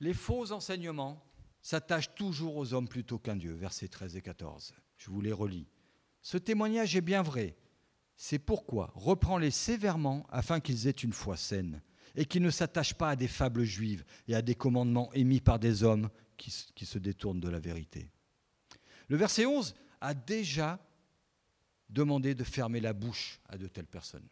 Les 0.00 0.14
faux 0.14 0.52
enseignements 0.52 1.22
s'attachent 1.62 2.14
toujours 2.14 2.56
aux 2.56 2.74
hommes 2.74 2.88
plutôt 2.88 3.18
qu'à 3.18 3.34
Dieu, 3.34 3.52
versets 3.52 3.88
13 3.88 4.16
et 4.16 4.22
14. 4.22 4.74
Je 4.96 5.10
vous 5.10 5.20
les 5.20 5.32
relis. 5.32 5.68
Ce 6.22 6.38
témoignage 6.38 6.96
est 6.96 7.00
bien 7.00 7.22
vrai, 7.22 7.56
c'est 8.16 8.38
pourquoi 8.38 8.92
reprends-les 8.94 9.50
sévèrement 9.50 10.26
afin 10.30 10.60
qu'ils 10.60 10.86
aient 10.86 10.90
une 10.90 11.12
foi 11.12 11.36
saine 11.36 11.82
et 12.14 12.24
qu'ils 12.24 12.42
ne 12.42 12.50
s'attachent 12.50 12.94
pas 12.94 13.10
à 13.10 13.16
des 13.16 13.28
fables 13.28 13.64
juives 13.64 14.04
et 14.26 14.34
à 14.34 14.42
des 14.42 14.54
commandements 14.54 15.12
émis 15.12 15.40
par 15.40 15.58
des 15.58 15.82
hommes 15.82 16.08
qui, 16.36 16.52
qui 16.74 16.86
se 16.86 16.98
détournent 16.98 17.40
de 17.40 17.48
la 17.48 17.58
vérité. 17.60 18.10
Le 19.08 19.16
verset 19.16 19.46
11 19.46 19.74
a 20.00 20.14
déjà 20.14 20.78
demandé 21.88 22.34
de 22.34 22.44
fermer 22.44 22.80
la 22.80 22.92
bouche 22.92 23.40
à 23.48 23.58
de 23.58 23.66
telles 23.68 23.86
personnes. 23.86 24.28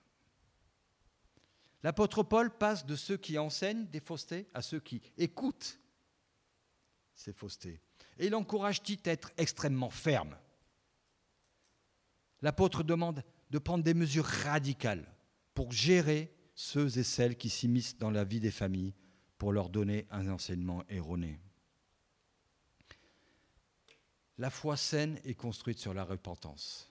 L'apôtre 1.85 2.23
Paul 2.23 2.51
passe 2.51 2.87
de 2.87 2.97
ceux 2.97 3.19
qui 3.19 3.39
enseignent 3.39 3.87
des 3.89 4.01
faussetés 4.01 4.49
à 4.55 4.63
ceux 4.63 4.81
qui 4.81 5.03
écoutent 5.19 5.79
ces 7.15 7.35
faussetés. 7.35 7.79
Et 8.19 8.27
il 8.27 8.35
encourage 8.35 8.83
Tite 8.83 9.07
à 9.07 9.13
être 9.13 9.31
extrêmement 9.37 9.91
ferme? 9.91 10.35
L'apôtre 12.41 12.83
demande 12.83 13.23
de 13.51 13.59
prendre 13.59 13.85
des 13.85 13.93
mesures 13.93 14.25
radicales 14.25 15.07
pour 15.53 15.73
gérer 15.73 16.35
ceux 16.55 16.99
et 16.99 17.05
celles 17.05 17.37
qui 17.37 17.51
s'immiscent 17.51 17.99
dans 17.99 18.11
la 18.11 18.25
vie 18.25 18.41
des 18.41 18.51
familles 18.51 18.95
pour 19.37 19.53
leur 19.53 19.69
donner 19.69 20.07
un 20.11 20.29
enseignement 20.31 20.85
erroné. 20.89 21.39
La 24.39 24.49
foi 24.49 24.79
saine 24.79 25.21
est 25.25 25.35
construite 25.35 25.79
sur 25.79 25.93
la 25.93 26.05
repentance. 26.05 26.91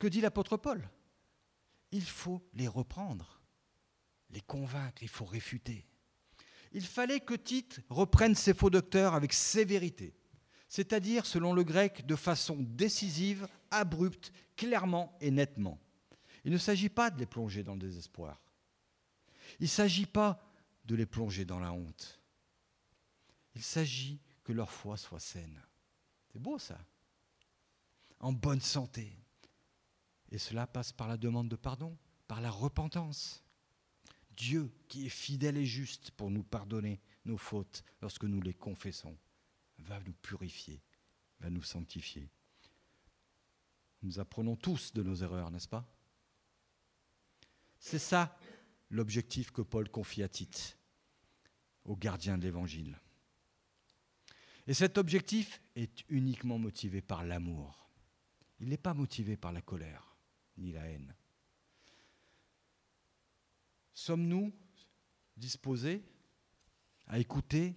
Que 0.00 0.08
dit 0.08 0.20
l'apôtre 0.20 0.56
Paul? 0.56 0.88
Il 1.92 2.04
faut 2.04 2.42
les 2.54 2.68
reprendre, 2.68 3.40
les 4.30 4.40
convaincre, 4.40 5.02
il 5.02 5.08
faut 5.08 5.24
réfuter. 5.24 5.86
Il 6.72 6.86
fallait 6.86 7.20
que 7.20 7.34
Tite 7.34 7.80
reprenne 7.88 8.34
ses 8.34 8.54
faux 8.54 8.70
docteurs 8.70 9.14
avec 9.14 9.32
sévérité 9.32 10.14
c'est-à-dire, 10.70 11.26
selon 11.26 11.52
le 11.52 11.64
grec, 11.64 12.06
de 12.06 12.14
façon 12.14 12.56
décisive, 12.60 13.48
abrupte, 13.72 14.32
clairement 14.54 15.18
et 15.20 15.32
nettement. 15.32 15.80
Il 16.44 16.52
ne 16.52 16.58
s'agit 16.58 16.88
pas 16.88 17.10
de 17.10 17.18
les 17.18 17.26
plonger 17.26 17.64
dans 17.64 17.74
le 17.74 17.80
désespoir. 17.80 18.40
Il 19.58 19.64
ne 19.64 19.68
s'agit 19.68 20.06
pas 20.06 20.40
de 20.84 20.94
les 20.94 21.06
plonger 21.06 21.44
dans 21.44 21.58
la 21.58 21.72
honte. 21.72 22.20
Il 23.56 23.64
s'agit 23.64 24.20
que 24.44 24.52
leur 24.52 24.70
foi 24.70 24.96
soit 24.96 25.18
saine. 25.18 25.60
C'est 26.32 26.40
beau 26.40 26.56
ça. 26.56 26.78
En 28.20 28.32
bonne 28.32 28.60
santé. 28.60 29.12
Et 30.30 30.38
cela 30.38 30.66
passe 30.66 30.92
par 30.92 31.08
la 31.08 31.16
demande 31.16 31.48
de 31.48 31.56
pardon, 31.56 31.96
par 32.28 32.40
la 32.40 32.50
repentance. 32.50 33.42
Dieu 34.36 34.72
qui 34.88 35.06
est 35.06 35.10
fidèle 35.10 35.56
et 35.56 35.66
juste 35.66 36.12
pour 36.12 36.30
nous 36.30 36.44
pardonner 36.44 37.00
nos 37.24 37.36
fautes 37.36 37.84
lorsque 38.00 38.24
nous 38.24 38.40
les 38.40 38.54
confessons 38.54 39.16
va 39.78 40.00
nous 40.00 40.12
purifier, 40.12 40.82
va 41.40 41.50
nous 41.50 41.62
sanctifier. 41.62 42.30
Nous 44.02 44.18
apprenons 44.18 44.56
tous 44.56 44.92
de 44.92 45.02
nos 45.02 45.16
erreurs, 45.16 45.50
n'est-ce 45.50 45.68
pas? 45.68 45.86
C'est 47.78 47.98
ça 47.98 48.38
l'objectif 48.90 49.50
que 49.50 49.62
Paul 49.62 49.88
confie 49.88 50.22
à 50.22 50.28
Tite, 50.28 50.78
au 51.84 51.96
gardien 51.96 52.38
de 52.38 52.44
l'Évangile. 52.44 52.98
Et 54.66 54.74
cet 54.74 54.98
objectif 54.98 55.60
est 55.74 56.04
uniquement 56.08 56.58
motivé 56.58 57.00
par 57.00 57.24
l'amour. 57.24 57.90
Il 58.60 58.68
n'est 58.68 58.76
pas 58.76 58.94
motivé 58.94 59.36
par 59.36 59.52
la 59.52 59.62
colère 59.62 60.09
ni 60.60 60.72
la 60.72 60.86
haine. 60.86 61.14
Sommes-nous 63.92 64.52
disposés 65.36 66.02
à 67.06 67.18
écouter, 67.18 67.74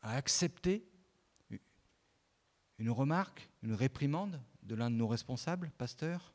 à 0.00 0.16
accepter 0.16 0.88
une 2.78 2.90
remarque, 2.90 3.48
une 3.62 3.74
réprimande 3.74 4.40
de 4.62 4.74
l'un 4.74 4.90
de 4.90 4.96
nos 4.96 5.08
responsables, 5.08 5.70
pasteurs 5.76 6.32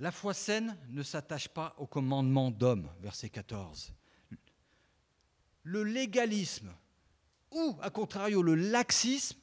La 0.00 0.10
foi 0.10 0.34
saine 0.34 0.76
ne 0.88 1.02
s'attache 1.02 1.48
pas 1.48 1.74
au 1.78 1.86
commandement 1.86 2.50
d'homme, 2.50 2.90
verset 3.00 3.30
14. 3.30 3.94
Le 5.62 5.84
légalisme 5.84 6.74
ou, 7.52 7.78
à 7.80 7.90
contrario, 7.90 8.42
le 8.42 8.56
laxisme, 8.56 9.38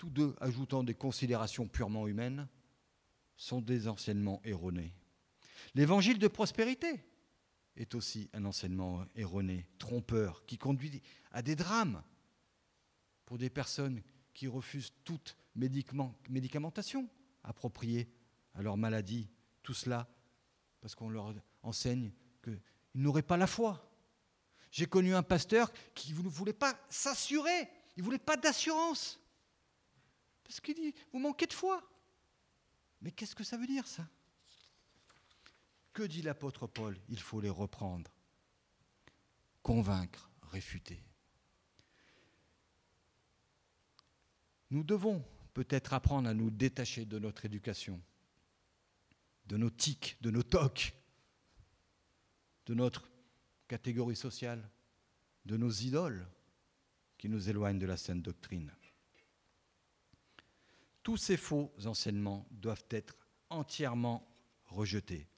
tous 0.00 0.08
deux 0.08 0.34
ajoutant 0.40 0.82
des 0.82 0.94
considérations 0.94 1.68
purement 1.68 2.08
humaines, 2.08 2.48
sont 3.36 3.60
des 3.60 3.86
enseignements 3.86 4.40
erronés. 4.44 4.94
L'évangile 5.74 6.18
de 6.18 6.26
prospérité 6.26 7.04
est 7.76 7.94
aussi 7.94 8.30
un 8.32 8.46
enseignement 8.46 9.04
erroné, 9.14 9.66
trompeur, 9.78 10.46
qui 10.46 10.56
conduit 10.56 11.02
à 11.32 11.42
des 11.42 11.54
drames 11.54 12.02
pour 13.26 13.36
des 13.36 13.50
personnes 13.50 14.00
qui 14.32 14.46
refusent 14.46 14.94
toute 15.04 15.36
médicamentation 15.54 17.06
appropriée 17.44 18.10
à 18.54 18.62
leur 18.62 18.78
maladie, 18.78 19.28
tout 19.62 19.74
cela 19.74 20.08
parce 20.80 20.94
qu'on 20.94 21.10
leur 21.10 21.34
enseigne 21.62 22.10
qu'ils 22.42 22.62
n'auraient 22.94 23.20
pas 23.20 23.36
la 23.36 23.46
foi. 23.46 23.86
J'ai 24.70 24.86
connu 24.86 25.14
un 25.14 25.22
pasteur 25.22 25.70
qui 25.92 26.14
ne 26.14 26.28
voulait 26.30 26.54
pas 26.54 26.74
s'assurer, 26.88 27.68
il 27.98 28.00
ne 28.00 28.04
voulait 28.04 28.18
pas 28.18 28.38
d'assurance. 28.38 29.20
Parce 30.50 30.58
qu'il 30.58 30.74
dit, 30.74 30.92
vous 31.12 31.20
manquez 31.20 31.46
de 31.46 31.52
foi. 31.52 31.80
Mais 33.02 33.12
qu'est-ce 33.12 33.36
que 33.36 33.44
ça 33.44 33.56
veut 33.56 33.68
dire 33.68 33.86
ça? 33.86 34.04
Que 35.92 36.02
dit 36.02 36.22
l'apôtre 36.22 36.66
Paul? 36.66 36.98
Il 37.08 37.20
faut 37.20 37.40
les 37.40 37.48
reprendre, 37.48 38.10
convaincre, 39.62 40.28
réfuter. 40.42 41.04
Nous 44.70 44.82
devons 44.82 45.24
peut-être 45.54 45.92
apprendre 45.92 46.28
à 46.28 46.34
nous 46.34 46.50
détacher 46.50 47.04
de 47.04 47.20
notre 47.20 47.44
éducation 47.44 48.02
de 49.46 49.56
nos 49.56 49.70
tics, 49.70 50.16
de 50.20 50.32
nos 50.32 50.42
tocs, 50.42 50.92
de 52.66 52.74
notre 52.74 53.08
catégorie 53.68 54.16
sociale, 54.16 54.68
de 55.44 55.56
nos 55.56 55.70
idoles 55.70 56.26
qui 57.18 57.28
nous 57.28 57.48
éloignent 57.48 57.78
de 57.78 57.86
la 57.86 57.96
saine 57.96 58.22
doctrine. 58.22 58.72
Tous 61.02 61.16
ces 61.16 61.36
faux 61.36 61.72
enseignements 61.86 62.46
doivent 62.50 62.84
être 62.90 63.16
entièrement 63.48 64.26
rejetés. 64.66 65.28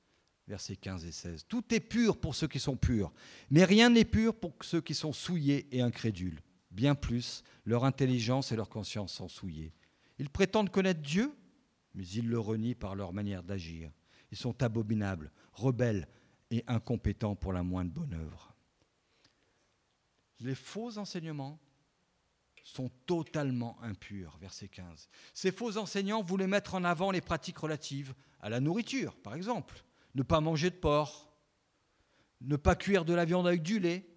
Versets 0.48 0.76
15 0.76 1.04
et 1.06 1.12
16. 1.12 1.46
Tout 1.48 1.72
est 1.72 1.80
pur 1.80 2.18
pour 2.18 2.34
ceux 2.34 2.48
qui 2.48 2.58
sont 2.58 2.76
purs, 2.76 3.12
mais 3.50 3.64
rien 3.64 3.90
n'est 3.90 4.04
pur 4.04 4.34
pour 4.34 4.54
ceux 4.62 4.80
qui 4.80 4.94
sont 4.94 5.12
souillés 5.12 5.68
et 5.74 5.80
incrédules. 5.80 6.40
Bien 6.70 6.94
plus, 6.94 7.44
leur 7.64 7.84
intelligence 7.84 8.50
et 8.50 8.56
leur 8.56 8.68
conscience 8.68 9.12
sont 9.12 9.28
souillées. 9.28 9.72
Ils 10.18 10.30
prétendent 10.30 10.70
connaître 10.70 11.00
Dieu, 11.00 11.32
mais 11.94 12.06
ils 12.06 12.28
le 12.28 12.38
renient 12.38 12.74
par 12.74 12.94
leur 12.94 13.12
manière 13.12 13.42
d'agir. 13.42 13.92
Ils 14.30 14.38
sont 14.38 14.62
abominables, 14.62 15.30
rebelles 15.52 16.08
et 16.50 16.64
incompétents 16.66 17.36
pour 17.36 17.52
la 17.52 17.62
moindre 17.62 17.92
bonne 17.92 18.14
œuvre. 18.14 18.54
Les 20.40 20.54
faux 20.54 20.98
enseignements 20.98 21.60
sont 22.62 22.90
totalement 23.06 23.76
impurs, 23.82 24.36
verset 24.40 24.68
15. 24.68 25.08
Ces 25.34 25.52
faux 25.52 25.76
enseignants 25.76 26.22
voulaient 26.22 26.46
mettre 26.46 26.74
en 26.74 26.84
avant 26.84 27.10
les 27.10 27.20
pratiques 27.20 27.58
relatives 27.58 28.14
à 28.40 28.48
la 28.48 28.60
nourriture, 28.60 29.16
par 29.16 29.34
exemple. 29.34 29.84
Ne 30.14 30.22
pas 30.22 30.40
manger 30.40 30.70
de 30.70 30.76
porc, 30.76 31.32
ne 32.40 32.56
pas 32.56 32.76
cuire 32.76 33.04
de 33.04 33.14
la 33.14 33.24
viande 33.24 33.46
avec 33.46 33.62
du 33.62 33.78
lait, 33.78 34.08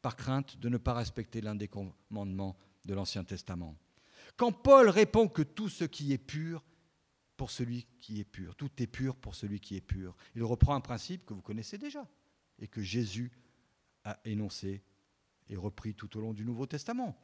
par 0.00 0.16
crainte 0.16 0.58
de 0.58 0.68
ne 0.68 0.78
pas 0.78 0.94
respecter 0.94 1.40
l'un 1.40 1.54
des 1.54 1.68
commandements 1.68 2.56
de 2.84 2.94
l'Ancien 2.94 3.24
Testament. 3.24 3.76
Quand 4.36 4.52
Paul 4.52 4.88
répond 4.88 5.28
que 5.28 5.42
tout 5.42 5.68
ce 5.68 5.84
qui 5.84 6.12
est 6.12 6.18
pur 6.18 6.64
pour 7.42 7.50
celui 7.50 7.88
qui 7.98 8.20
est 8.20 8.24
pur. 8.24 8.54
Tout 8.54 8.70
est 8.80 8.86
pur 8.86 9.16
pour 9.16 9.34
celui 9.34 9.58
qui 9.58 9.74
est 9.76 9.80
pur. 9.80 10.14
Il 10.36 10.44
reprend 10.44 10.76
un 10.76 10.80
principe 10.80 11.26
que 11.26 11.34
vous 11.34 11.42
connaissez 11.42 11.76
déjà 11.76 12.08
et 12.60 12.68
que 12.68 12.80
Jésus 12.80 13.32
a 14.04 14.16
énoncé 14.24 14.84
et 15.48 15.56
repris 15.56 15.94
tout 15.94 16.16
au 16.16 16.20
long 16.20 16.32
du 16.32 16.44
Nouveau 16.44 16.66
Testament. 16.66 17.16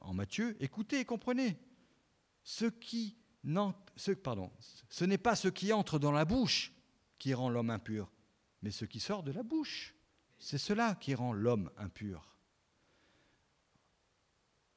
En 0.00 0.14
Matthieu, 0.14 0.56
écoutez 0.62 1.00
et 1.00 1.04
comprenez. 1.04 1.58
Ce 2.42 2.66
qui 2.66 3.16
ce, 3.96 4.12
pardon, 4.12 4.50
ce 4.88 5.04
n'est 5.04 5.18
pas 5.18 5.36
ce 5.36 5.48
qui 5.48 5.72
entre 5.72 5.98
dans 5.98 6.12
la 6.12 6.24
bouche 6.24 6.72
qui 7.18 7.32
rend 7.32 7.48
l'homme 7.48 7.70
impur, 7.70 8.12
mais 8.62 8.70
ce 8.70 8.84
qui 8.84 9.00
sort 9.00 9.22
de 9.22 9.32
la 9.32 9.42
bouche. 9.42 9.94
C'est 10.38 10.58
cela 10.58 10.96
qui 10.96 11.14
rend 11.14 11.32
l'homme 11.32 11.70
impur. 11.76 12.36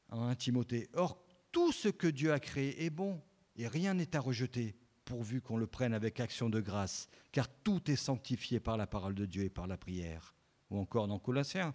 En 0.09 0.33
Timothée, 0.35 0.89
or 0.93 1.21
tout 1.51 1.71
ce 1.71 1.89
que 1.89 2.07
Dieu 2.07 2.31
a 2.31 2.39
créé 2.39 2.85
est 2.85 2.89
bon 2.89 3.21
et 3.55 3.67
rien 3.67 3.93
n'est 3.93 4.15
à 4.15 4.19
rejeter, 4.19 4.75
pourvu 5.03 5.41
qu'on 5.41 5.57
le 5.57 5.67
prenne 5.67 5.93
avec 5.93 6.19
action 6.19 6.49
de 6.49 6.61
grâce, 6.61 7.09
car 7.31 7.49
tout 7.63 7.89
est 7.89 7.95
sanctifié 7.95 8.59
par 8.59 8.77
la 8.77 8.87
parole 8.87 9.15
de 9.15 9.25
Dieu 9.25 9.43
et 9.43 9.49
par 9.49 9.67
la 9.67 9.77
prière. 9.77 10.35
Ou 10.69 10.77
encore 10.77 11.07
dans 11.07 11.19
Colossiens. 11.19 11.73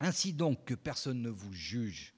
Ainsi 0.00 0.32
donc 0.32 0.64
que 0.64 0.74
personne 0.74 1.22
ne 1.22 1.30
vous 1.30 1.52
juge 1.52 2.14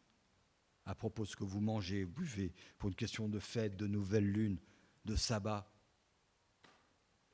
à 0.85 0.95
propos 0.95 1.25
de 1.25 1.29
ce 1.29 1.37
que 1.37 1.45
vous 1.45 1.61
mangez, 1.61 2.05
buvez, 2.05 2.53
pour 2.79 2.89
une 2.89 2.95
question 2.95 3.29
de 3.29 3.39
fête, 3.39 3.77
de 3.77 3.87
nouvelle 3.87 4.29
lune, 4.29 4.59
de 5.05 5.15
sabbat, 5.15 5.71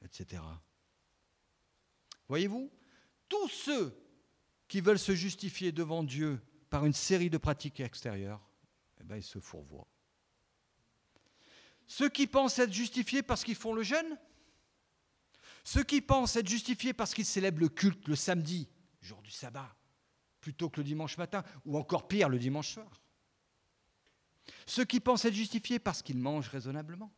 etc. 0.04 0.42
Voyez-vous, 2.28 2.70
tous 3.28 3.48
ceux 3.48 3.96
qui 4.68 4.80
veulent 4.80 4.98
se 4.98 5.14
justifier 5.14 5.72
devant 5.72 6.04
Dieu 6.04 6.40
par 6.70 6.84
une 6.84 6.92
série 6.92 7.30
de 7.30 7.38
pratiques 7.38 7.80
extérieures, 7.80 8.46
eh 9.00 9.04
bien, 9.04 9.16
ils 9.16 9.22
se 9.22 9.38
fourvoient. 9.38 9.88
Ceux 11.86 12.08
qui 12.08 12.26
pensent 12.26 12.58
être 12.58 12.72
justifiés 12.72 13.22
parce 13.22 13.44
qu'ils 13.44 13.54
font 13.54 13.72
le 13.72 13.84
jeûne 13.84 14.18
Ceux 15.64 15.84
qui 15.84 16.00
pensent 16.00 16.36
être 16.36 16.48
justifiés 16.48 16.92
parce 16.92 17.14
qu'ils 17.14 17.24
célèbrent 17.24 17.60
le 17.60 17.68
culte 17.68 18.08
le 18.08 18.16
samedi, 18.16 18.68
jour 19.00 19.22
du 19.22 19.30
sabbat, 19.30 19.76
plutôt 20.46 20.70
que 20.70 20.78
le 20.78 20.84
dimanche 20.84 21.18
matin, 21.18 21.42
ou 21.64 21.76
encore 21.76 22.06
pire, 22.06 22.28
le 22.28 22.38
dimanche 22.38 22.74
soir. 22.74 23.02
Ceux 24.64 24.84
qui 24.84 25.00
pensent 25.00 25.24
être 25.24 25.34
justifiés 25.34 25.80
parce 25.80 26.02
qu'ils 26.02 26.18
mangent 26.18 26.48
raisonnablement. 26.48 27.12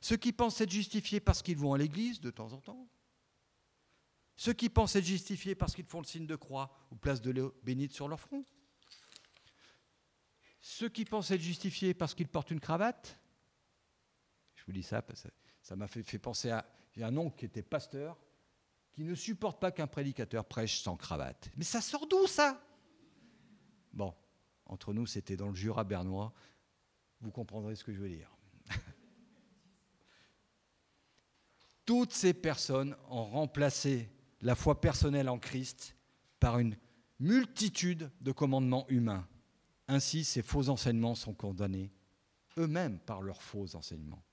Ceux 0.00 0.16
qui 0.16 0.32
pensent 0.32 0.60
être 0.60 0.72
justifiés 0.72 1.20
parce 1.20 1.42
qu'ils 1.42 1.56
vont 1.56 1.74
à 1.74 1.78
l'église 1.78 2.20
de 2.20 2.32
temps 2.32 2.52
en 2.52 2.60
temps. 2.60 2.88
Ceux 4.34 4.52
qui 4.52 4.68
pensent 4.68 4.96
être 4.96 5.04
justifiés 5.04 5.54
parce 5.54 5.76
qu'ils 5.76 5.84
font 5.84 6.00
le 6.00 6.06
signe 6.06 6.26
de 6.26 6.34
croix 6.34 6.76
ou 6.90 6.96
place 6.96 7.20
de 7.20 7.30
l'eau 7.30 7.54
bénite 7.62 7.92
sur 7.92 8.08
leur 8.08 8.18
front. 8.18 8.44
Ceux 10.60 10.88
qui 10.88 11.04
pensent 11.04 11.30
être 11.30 11.40
justifiés 11.40 11.94
parce 11.94 12.16
qu'ils 12.16 12.26
portent 12.26 12.50
une 12.50 12.58
cravate. 12.58 13.16
Vous 14.66 14.72
dis 14.72 14.82
ça 14.82 15.02
parce 15.02 15.22
que 15.22 15.28
ça 15.62 15.76
m'a 15.76 15.86
fait, 15.86 16.18
penser 16.18 16.50
à 16.50 16.66
un 17.00 17.16
oncle 17.16 17.36
qui 17.38 17.44
était 17.44 17.62
pasteur, 17.62 18.18
qui 18.98 19.04
ne 19.04 19.14
supporte 19.14 19.60
pas 19.60 19.70
qu'un 19.70 19.86
prédicateur 19.86 20.44
prêche 20.44 20.80
sans 20.80 20.96
cravate. 20.96 21.52
Mais 21.56 21.62
ça 21.62 21.80
sort 21.80 22.08
d'où 22.08 22.26
ça? 22.26 22.60
Bon, 23.92 24.12
entre 24.66 24.92
nous, 24.92 25.06
c'était 25.06 25.36
dans 25.36 25.50
le 25.50 25.54
Jura 25.54 25.84
bernois. 25.84 26.32
Vous 27.20 27.30
comprendrez 27.30 27.76
ce 27.76 27.84
que 27.84 27.92
je 27.92 28.00
veux 28.00 28.08
dire. 28.08 28.36
Toutes 31.86 32.12
ces 32.12 32.34
personnes 32.34 32.96
ont 33.08 33.26
remplacé 33.26 34.10
la 34.40 34.56
foi 34.56 34.80
personnelle 34.80 35.28
en 35.28 35.38
Christ 35.38 35.94
par 36.40 36.58
une 36.58 36.76
multitude 37.20 38.10
de 38.20 38.32
commandements 38.32 38.88
humains. 38.88 39.28
Ainsi, 39.86 40.24
ces 40.24 40.42
faux 40.42 40.70
enseignements 40.70 41.14
sont 41.14 41.34
condamnés 41.34 41.92
eux-mêmes 42.56 42.98
par 42.98 43.22
leurs 43.22 43.42
faux 43.42 43.76
enseignements. 43.76 44.24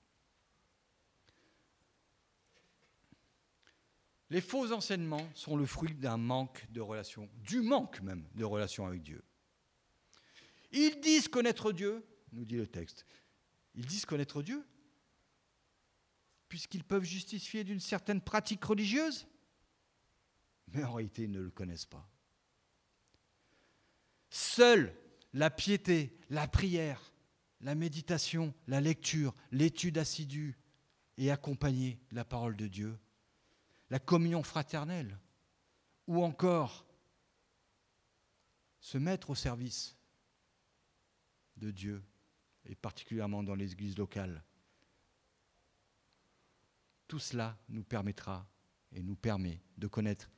Les 4.30 4.40
faux 4.40 4.72
enseignements 4.72 5.28
sont 5.34 5.56
le 5.56 5.66
fruit 5.66 5.94
d'un 5.94 6.16
manque 6.16 6.66
de 6.70 6.80
relation, 6.80 7.28
du 7.36 7.60
manque 7.60 8.00
même 8.00 8.26
de 8.34 8.44
relation 8.44 8.86
avec 8.86 9.02
Dieu. 9.02 9.22
Ils 10.72 11.00
disent 11.00 11.28
connaître 11.28 11.72
Dieu, 11.72 12.04
nous 12.32 12.44
dit 12.44 12.56
le 12.56 12.66
texte. 12.66 13.06
Ils 13.74 13.86
disent 13.86 14.04
connaître 14.04 14.42
Dieu, 14.42 14.66
puisqu'ils 16.48 16.84
peuvent 16.84 17.04
justifier 17.04 17.62
d'une 17.62 17.80
certaine 17.80 18.20
pratique 18.20 18.64
religieuse, 18.64 19.26
mais 20.72 20.82
en 20.82 20.94
réalité 20.94 21.22
ils 21.22 21.30
ne 21.30 21.40
le 21.40 21.50
connaissent 21.50 21.86
pas. 21.86 22.08
Seule 24.30 24.92
la 25.32 25.50
piété, 25.50 26.18
la 26.30 26.48
prière, 26.48 27.12
la 27.60 27.74
méditation, 27.74 28.54
la 28.66 28.80
lecture, 28.80 29.34
l'étude 29.52 29.98
assidue 29.98 30.56
et 31.16 31.30
accompagner 31.30 32.00
la 32.10 32.24
parole 32.24 32.56
de 32.56 32.66
Dieu 32.66 32.98
la 33.90 33.98
communion 33.98 34.42
fraternelle, 34.42 35.18
ou 36.06 36.22
encore 36.22 36.86
se 38.80 38.98
mettre 38.98 39.30
au 39.30 39.34
service 39.34 39.96
de 41.56 41.70
Dieu, 41.70 42.04
et 42.66 42.74
particulièrement 42.74 43.42
dans 43.42 43.54
les 43.54 43.72
églises 43.72 43.96
locales. 43.96 44.44
Tout 47.08 47.18
cela 47.18 47.56
nous 47.68 47.84
permettra 47.84 48.48
et 48.92 49.02
nous 49.02 49.16
permet 49.16 49.62
de 49.76 49.86
connaître 49.86 50.30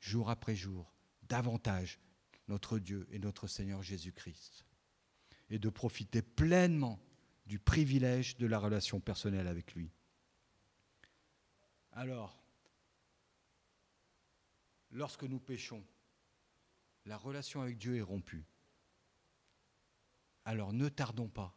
jour 0.00 0.30
après 0.30 0.56
jour 0.56 0.92
davantage 1.22 2.00
notre 2.48 2.78
Dieu 2.78 3.06
et 3.10 3.18
notre 3.18 3.46
Seigneur 3.46 3.82
Jésus-Christ 3.82 4.64
et 5.50 5.58
de 5.58 5.68
profiter 5.68 6.22
pleinement 6.22 6.98
du 7.46 7.58
privilège 7.58 8.36
de 8.36 8.46
la 8.46 8.58
relation 8.58 9.00
personnelle 9.00 9.46
avec 9.46 9.74
lui. 9.74 9.90
Alors, 11.92 12.38
lorsque 14.90 15.24
nous 15.24 15.40
péchons, 15.40 15.84
la 17.06 17.16
relation 17.16 17.62
avec 17.62 17.78
Dieu 17.78 17.96
est 17.96 18.02
rompue. 18.02 18.44
Alors 20.44 20.72
ne 20.72 20.88
tardons 20.88 21.28
pas 21.28 21.56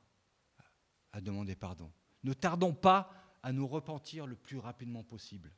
à 1.11 1.21
demander 1.21 1.55
pardon. 1.55 1.91
Ne 2.23 2.33
tardons 2.33 2.73
pas 2.73 3.11
à 3.43 3.51
nous 3.51 3.67
repentir 3.67 4.27
le 4.27 4.35
plus 4.35 4.57
rapidement 4.57 5.03
possible, 5.03 5.51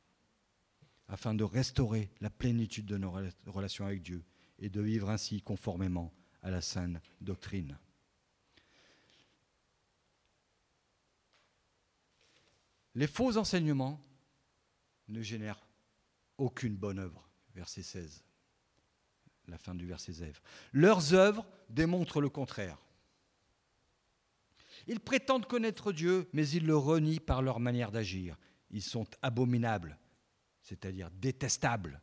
afin 1.08 1.34
de 1.34 1.44
restaurer 1.44 2.10
la 2.20 2.30
plénitude 2.30 2.86
de 2.86 2.96
nos 2.96 3.12
relations 3.46 3.86
avec 3.86 4.02
Dieu 4.02 4.24
et 4.58 4.70
de 4.70 4.80
vivre 4.80 5.10
ainsi 5.10 5.42
conformément 5.42 6.12
à 6.42 6.50
la 6.50 6.60
saine 6.60 7.00
doctrine. 7.20 7.78
Les 12.94 13.08
faux 13.08 13.36
enseignements 13.36 14.00
ne 15.08 15.20
génèrent 15.20 15.66
aucune 16.38 16.76
bonne 16.76 16.98
œuvre. 16.98 17.28
Verset 17.54 17.82
16, 17.82 18.24
la 19.46 19.58
fin 19.58 19.74
du 19.74 19.86
verset 19.86 20.14
16. 20.14 20.34
Leurs 20.72 21.14
œuvres 21.14 21.46
démontrent 21.68 22.20
le 22.20 22.28
contraire. 22.28 22.78
Ils 24.86 25.00
prétendent 25.00 25.46
connaître 25.46 25.92
Dieu, 25.92 26.28
mais 26.32 26.48
ils 26.48 26.66
le 26.66 26.76
renient 26.76 27.20
par 27.20 27.42
leur 27.42 27.60
manière 27.60 27.92
d'agir. 27.92 28.36
Ils 28.70 28.82
sont 28.82 29.06
abominables, 29.22 29.98
c'est-à-dire 30.62 31.10
détestables. 31.12 32.00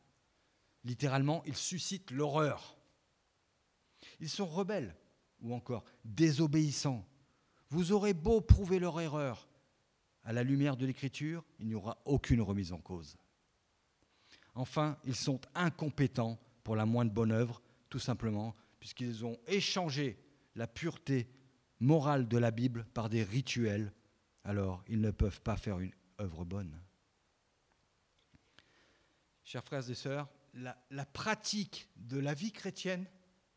Littéralement, 0.83 1.43
ils 1.45 1.57
suscitent 1.57 2.11
l'horreur. 2.11 2.77
Ils 4.19 4.29
sont 4.29 4.47
rebelles 4.47 4.95
ou 5.41 5.53
encore 5.53 5.83
désobéissants. 6.05 7.05
Vous 7.69 7.91
aurez 7.91 8.13
beau 8.13 8.41
prouver 8.41 8.79
leur 8.79 8.99
erreur, 8.99 9.47
à 10.23 10.33
la 10.33 10.43
lumière 10.43 10.77
de 10.77 10.85
l'Écriture, 10.85 11.43
il 11.59 11.67
n'y 11.67 11.75
aura 11.75 11.97
aucune 12.05 12.41
remise 12.41 12.73
en 12.73 12.79
cause. 12.79 13.17
Enfin, 14.53 14.97
ils 15.05 15.15
sont 15.15 15.39
incompétents 15.55 16.39
pour 16.63 16.75
la 16.75 16.85
moindre 16.85 17.11
bonne 17.11 17.31
œuvre, 17.31 17.61
tout 17.89 17.99
simplement, 17.99 18.55
puisqu'ils 18.79 19.25
ont 19.25 19.39
échangé 19.47 20.17
la 20.55 20.67
pureté 20.67 21.29
morale 21.79 22.27
de 22.27 22.37
la 22.37 22.51
Bible 22.51 22.85
par 22.93 23.09
des 23.09 23.23
rituels, 23.23 23.93
alors 24.43 24.83
ils 24.87 25.01
ne 25.01 25.11
peuvent 25.11 25.41
pas 25.41 25.57
faire 25.57 25.79
une 25.79 25.93
œuvre 26.19 26.45
bonne. 26.45 26.79
Chers 29.43 29.63
frères 29.63 29.89
et 29.89 29.95
sœurs, 29.95 30.29
la, 30.53 31.05
pratique 31.05 31.89
de 31.95 32.19
la 32.19 32.33
vie 32.33 32.51
chrétienne 32.51 33.05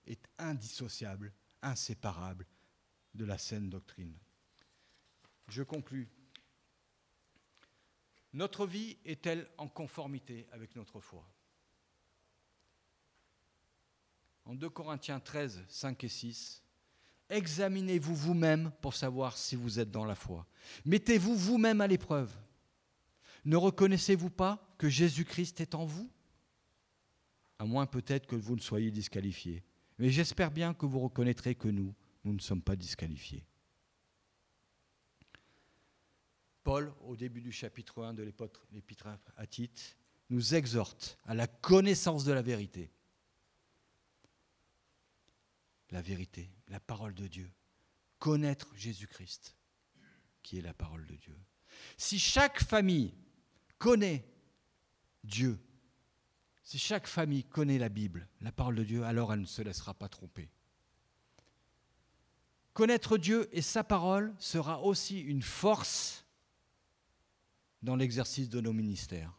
est 0.07 0.27
indissociable, 0.39 1.33
inséparable 1.63 2.47
de 3.15 3.25
la 3.25 3.39
saine 3.39 3.71
doctrine. 3.71 4.17
Je 5.49 5.63
conclus 5.63 6.09
notre 8.35 8.67
vie 8.67 8.99
est-elle 9.05 9.49
en 9.57 9.69
conformité 9.69 10.47
avec 10.53 10.75
notre 10.77 11.01
foi? 11.01 11.27
En 14.45 14.55
2 14.55 14.69
Corinthiens 14.69 15.21
13, 15.21 15.65
5 15.69 16.05
et 16.05 16.09
6, 16.09 16.63
examinez-vous 17.31 18.15
vous-même 18.15 18.73
pour 18.83 18.95
savoir 18.95 19.39
si 19.39 19.57
vous 19.57 19.79
êtes 19.79 19.91
dans 19.91 20.05
la 20.05 20.17
foi. 20.17 20.47
Mettez-vous 20.85 21.35
vous-même 21.35 21.81
à 21.81 21.87
l'épreuve. 21.87 22.35
Ne 23.45 23.57
reconnaissez-vous 23.57 24.31
pas 24.31 24.75
que 24.79 24.89
Jésus-Christ 24.89 25.61
est 25.61 25.75
en 25.75 25.85
vous? 25.85 26.11
À 27.59 27.65
moins 27.65 27.87
peut-être 27.87 28.27
que 28.27 28.37
vous 28.37 28.57
ne 28.57 28.61
soyez 28.61 28.91
disqualifiés. 28.91 29.63
Mais 29.99 30.11
j'espère 30.11 30.51
bien 30.51 30.75
que 30.75 30.87
vous 30.87 31.01
reconnaîtrez 31.01 31.55
que 31.55 31.69
nous, 31.69 31.95
nous 32.25 32.33
ne 32.33 32.41
sommes 32.41 32.63
pas 32.63 32.77
disqualifiés. 32.77 33.47
Paul, 36.65 36.95
au 37.03 37.15
début 37.15 37.43
du 37.43 37.53
chapitre 37.53 38.03
1 38.03 38.15
de 38.15 38.23
l'épître 38.23 39.07
à 39.37 39.47
Tite, 39.47 39.99
nous 40.31 40.55
exhorte 40.55 41.19
à 41.27 41.35
la 41.35 41.47
connaissance 41.47 42.25
de 42.25 42.33
la 42.33 42.41
vérité. 42.41 42.91
La 45.91 46.01
vérité, 46.01 46.51
la 46.69 46.81
parole 46.81 47.15
de 47.15 47.27
Dieu. 47.27 47.53
Connaître 48.19 48.75
Jésus-Christ, 48.75 49.55
qui 50.43 50.59
est 50.59 50.63
la 50.63 50.73
parole 50.73 51.07
de 51.07 51.15
Dieu. 51.17 51.37
Si 51.99 52.19
chaque 52.19 52.63
famille 52.63 53.15
connaît 53.79 54.27
Dieu, 55.23 55.61
si 56.63 56.79
chaque 56.79 57.07
famille 57.07 57.45
connaît 57.45 57.79
la 57.79 57.91
Bible, 57.91 58.27
la 58.41 58.53
parole 58.53 58.77
de 58.77 58.85
Dieu, 58.85 59.05
alors 59.05 59.35
elle 59.35 59.43
ne 59.43 59.47
se 59.47 59.61
laissera 59.61 59.93
pas 59.93 60.09
tromper. 60.09 60.51
Connaître 62.73 63.19
Dieu 63.19 63.51
et 63.53 63.61
sa 63.61 63.85
parole 63.85 64.35
sera 64.39 64.81
aussi 64.81 65.21
une 65.21 65.43
force 65.43 66.24
dans 67.85 67.97
l'exercice 67.97 68.49
de 68.49 68.61
nos 68.61 68.73
ministères. 68.73 69.33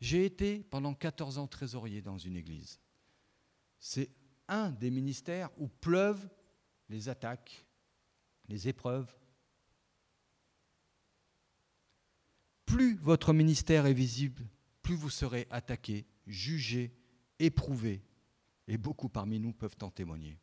J'ai 0.00 0.24
été 0.24 0.64
pendant 0.64 0.92
14 0.92 1.38
ans 1.38 1.46
trésorier 1.46 2.02
dans 2.02 2.18
une 2.18 2.36
église. 2.36 2.80
C'est 3.78 4.10
un 4.48 4.70
des 4.70 4.90
ministères 4.90 5.50
où 5.56 5.68
pleuvent 5.68 6.28
les 6.88 7.08
attaques, 7.08 7.66
les 8.48 8.68
épreuves. 8.68 9.14
Plus 12.66 12.96
votre 12.96 13.32
ministère 13.32 13.86
est 13.86 13.94
visible, 13.94 14.44
plus 14.82 14.96
vous 14.96 15.10
serez 15.10 15.46
attaqué, 15.50 16.06
jugé, 16.26 16.92
éprouvé. 17.38 18.02
Et 18.66 18.78
beaucoup 18.78 19.08
parmi 19.08 19.38
nous 19.38 19.52
peuvent 19.52 19.76
en 19.82 19.90
témoigner. 19.90 20.38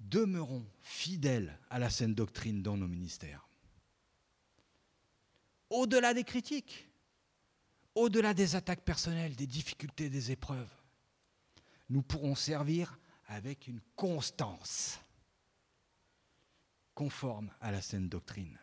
Demeurons 0.00 0.66
fidèles 0.82 1.58
à 1.68 1.78
la 1.78 1.90
saine 1.90 2.14
doctrine 2.14 2.62
dans 2.62 2.76
nos 2.76 2.88
ministères. 2.88 3.46
Au-delà 5.68 6.14
des 6.14 6.24
critiques, 6.24 6.88
au-delà 7.94 8.34
des 8.34 8.56
attaques 8.56 8.84
personnelles, 8.84 9.36
des 9.36 9.46
difficultés, 9.46 10.08
des 10.08 10.32
épreuves, 10.32 10.70
nous 11.88 12.02
pourrons 12.02 12.34
servir 12.34 12.98
avec 13.26 13.68
une 13.68 13.80
constance 13.94 14.98
conforme 16.94 17.50
à 17.60 17.70
la 17.70 17.80
saine 17.80 18.08
doctrine. 18.08 18.58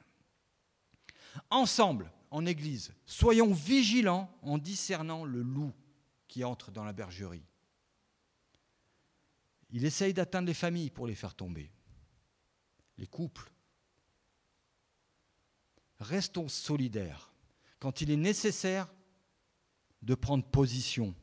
Ensemble, 1.50 2.12
en 2.32 2.46
Église, 2.46 2.94
soyons 3.06 3.54
vigilants 3.54 4.30
en 4.42 4.58
discernant 4.58 5.24
le 5.24 5.42
loup 5.42 5.74
qui 6.28 6.44
entre 6.44 6.72
dans 6.72 6.84
la 6.84 6.94
bergerie 6.94 7.46
il 9.70 9.86
essaye 9.86 10.14
d'atteindre 10.14 10.48
les 10.48 10.54
familles 10.54 10.90
pour 10.90 11.08
les 11.08 11.16
faire 11.16 11.36
tomber, 11.36 11.72
les 12.98 13.08
couples. 13.08 13.52
Restons 16.00 16.48
solidaires 16.48 17.34
quand 17.80 18.02
il 18.02 18.12
est 18.12 18.18
nécessaire 18.18 18.88
de 20.02 20.16
prendre 20.16 20.46
position, 20.46 21.16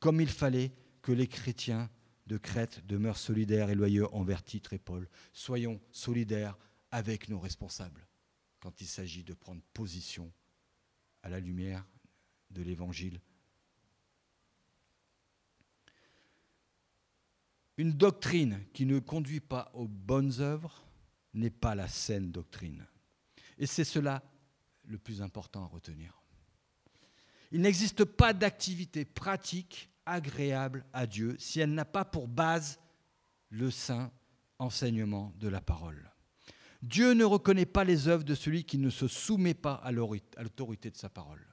comme 0.00 0.20
il 0.20 0.28
fallait 0.28 0.72
que 1.02 1.12
les 1.12 1.28
chrétiens 1.28 1.90
de 2.26 2.38
Crète 2.38 2.84
demeurent 2.86 3.18
solidaires 3.18 3.70
et 3.70 3.74
loyaux 3.74 4.08
envers 4.12 4.42
Titre 4.42 4.72
et 4.72 4.78
Paul. 4.78 5.08
Soyons 5.32 5.80
solidaires 5.92 6.58
avec 6.90 7.28
nos 7.28 7.38
responsables 7.38 8.06
quand 8.60 8.80
il 8.80 8.86
s'agit 8.86 9.22
de 9.22 9.34
prendre 9.34 9.62
position 9.72 10.32
à 11.22 11.28
la 11.28 11.38
lumière 11.38 11.86
de 12.50 12.62
l'Évangile 12.62 13.20
Une 17.78 17.92
doctrine 17.92 18.64
qui 18.72 18.86
ne 18.86 18.98
conduit 18.98 19.40
pas 19.40 19.70
aux 19.74 19.88
bonnes 19.88 20.40
œuvres 20.40 20.84
n'est 21.34 21.50
pas 21.50 21.74
la 21.74 21.88
saine 21.88 22.32
doctrine. 22.32 22.86
Et 23.58 23.66
c'est 23.66 23.84
cela 23.84 24.22
le 24.84 24.98
plus 24.98 25.20
important 25.20 25.64
à 25.64 25.66
retenir. 25.66 26.22
Il 27.52 27.60
n'existe 27.60 28.04
pas 28.04 28.32
d'activité 28.32 29.04
pratique 29.04 29.90
agréable 30.06 30.84
à 30.92 31.06
Dieu 31.06 31.36
si 31.38 31.60
elle 31.60 31.74
n'a 31.74 31.84
pas 31.84 32.04
pour 32.04 32.28
base 32.28 32.78
le 33.50 33.70
saint 33.70 34.10
enseignement 34.58 35.32
de 35.38 35.48
la 35.48 35.60
parole. 35.60 36.10
Dieu 36.82 37.12
ne 37.12 37.24
reconnaît 37.24 37.66
pas 37.66 37.84
les 37.84 38.08
œuvres 38.08 38.24
de 38.24 38.34
celui 38.34 38.64
qui 38.64 38.78
ne 38.78 38.90
se 38.90 39.08
soumet 39.08 39.54
pas 39.54 39.74
à 39.74 39.92
l'autorité 39.92 40.90
de 40.90 40.96
sa 40.96 41.08
parole. 41.08 41.44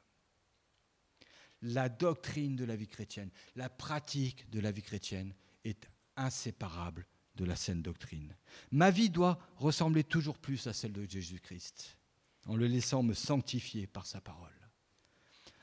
La 1.62 1.90
doctrine 1.90 2.56
de 2.56 2.66
la 2.66 2.76
vie 2.76 2.88
chrétienne, 2.88 3.32
la 3.56 3.70
pratique 3.70 4.50
de 4.50 4.60
la 4.60 4.72
vie 4.72 4.82
chrétienne 4.82 5.34
est 5.64 5.88
inséparable 6.16 7.08
de 7.36 7.46
la 7.46 7.56
saine 7.56 7.82
doctrine. 7.82 8.36
Ma 8.72 8.92
vie 8.92 9.10
doit 9.10 9.40
ressembler 9.58 10.04
toujours 10.04 10.38
plus 10.38 10.68
à 10.68 10.74
celle 10.74 10.94
de 10.94 11.10
Jésus-Christ, 11.10 11.98
en 12.46 12.56
le 12.56 12.68
laissant 12.68 13.04
me 13.04 13.14
sanctifier 13.14 13.88
par 13.88 14.06
sa 14.06 14.22
parole. 14.22 14.52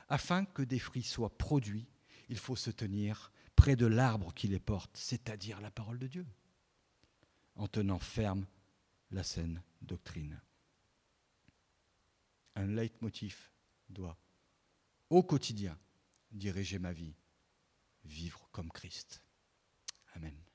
Afin 0.08 0.44
que 0.44 0.62
des 0.62 0.78
fruits 0.78 1.04
soient 1.04 1.36
produits, 1.36 1.86
il 2.28 2.38
faut 2.38 2.56
se 2.56 2.70
tenir 2.70 3.32
près 3.54 3.76
de 3.76 3.86
l'arbre 3.86 4.34
qui 4.34 4.48
les 4.48 4.58
porte, 4.58 4.96
c'est-à-dire 4.96 5.60
la 5.60 5.70
parole 5.70 5.98
de 5.98 6.06
Dieu, 6.06 6.26
en 7.54 7.68
tenant 7.68 7.98
ferme 7.98 8.46
la 9.10 9.22
saine 9.22 9.62
doctrine. 9.82 10.40
Un 12.56 12.66
leitmotiv 12.66 13.50
doit, 13.88 14.18
au 15.10 15.22
quotidien, 15.22 15.78
diriger 16.32 16.78
ma 16.78 16.92
vie, 16.92 17.14
vivre 18.04 18.48
comme 18.50 18.70
Christ. 18.70 19.22
Amen. 20.20 20.49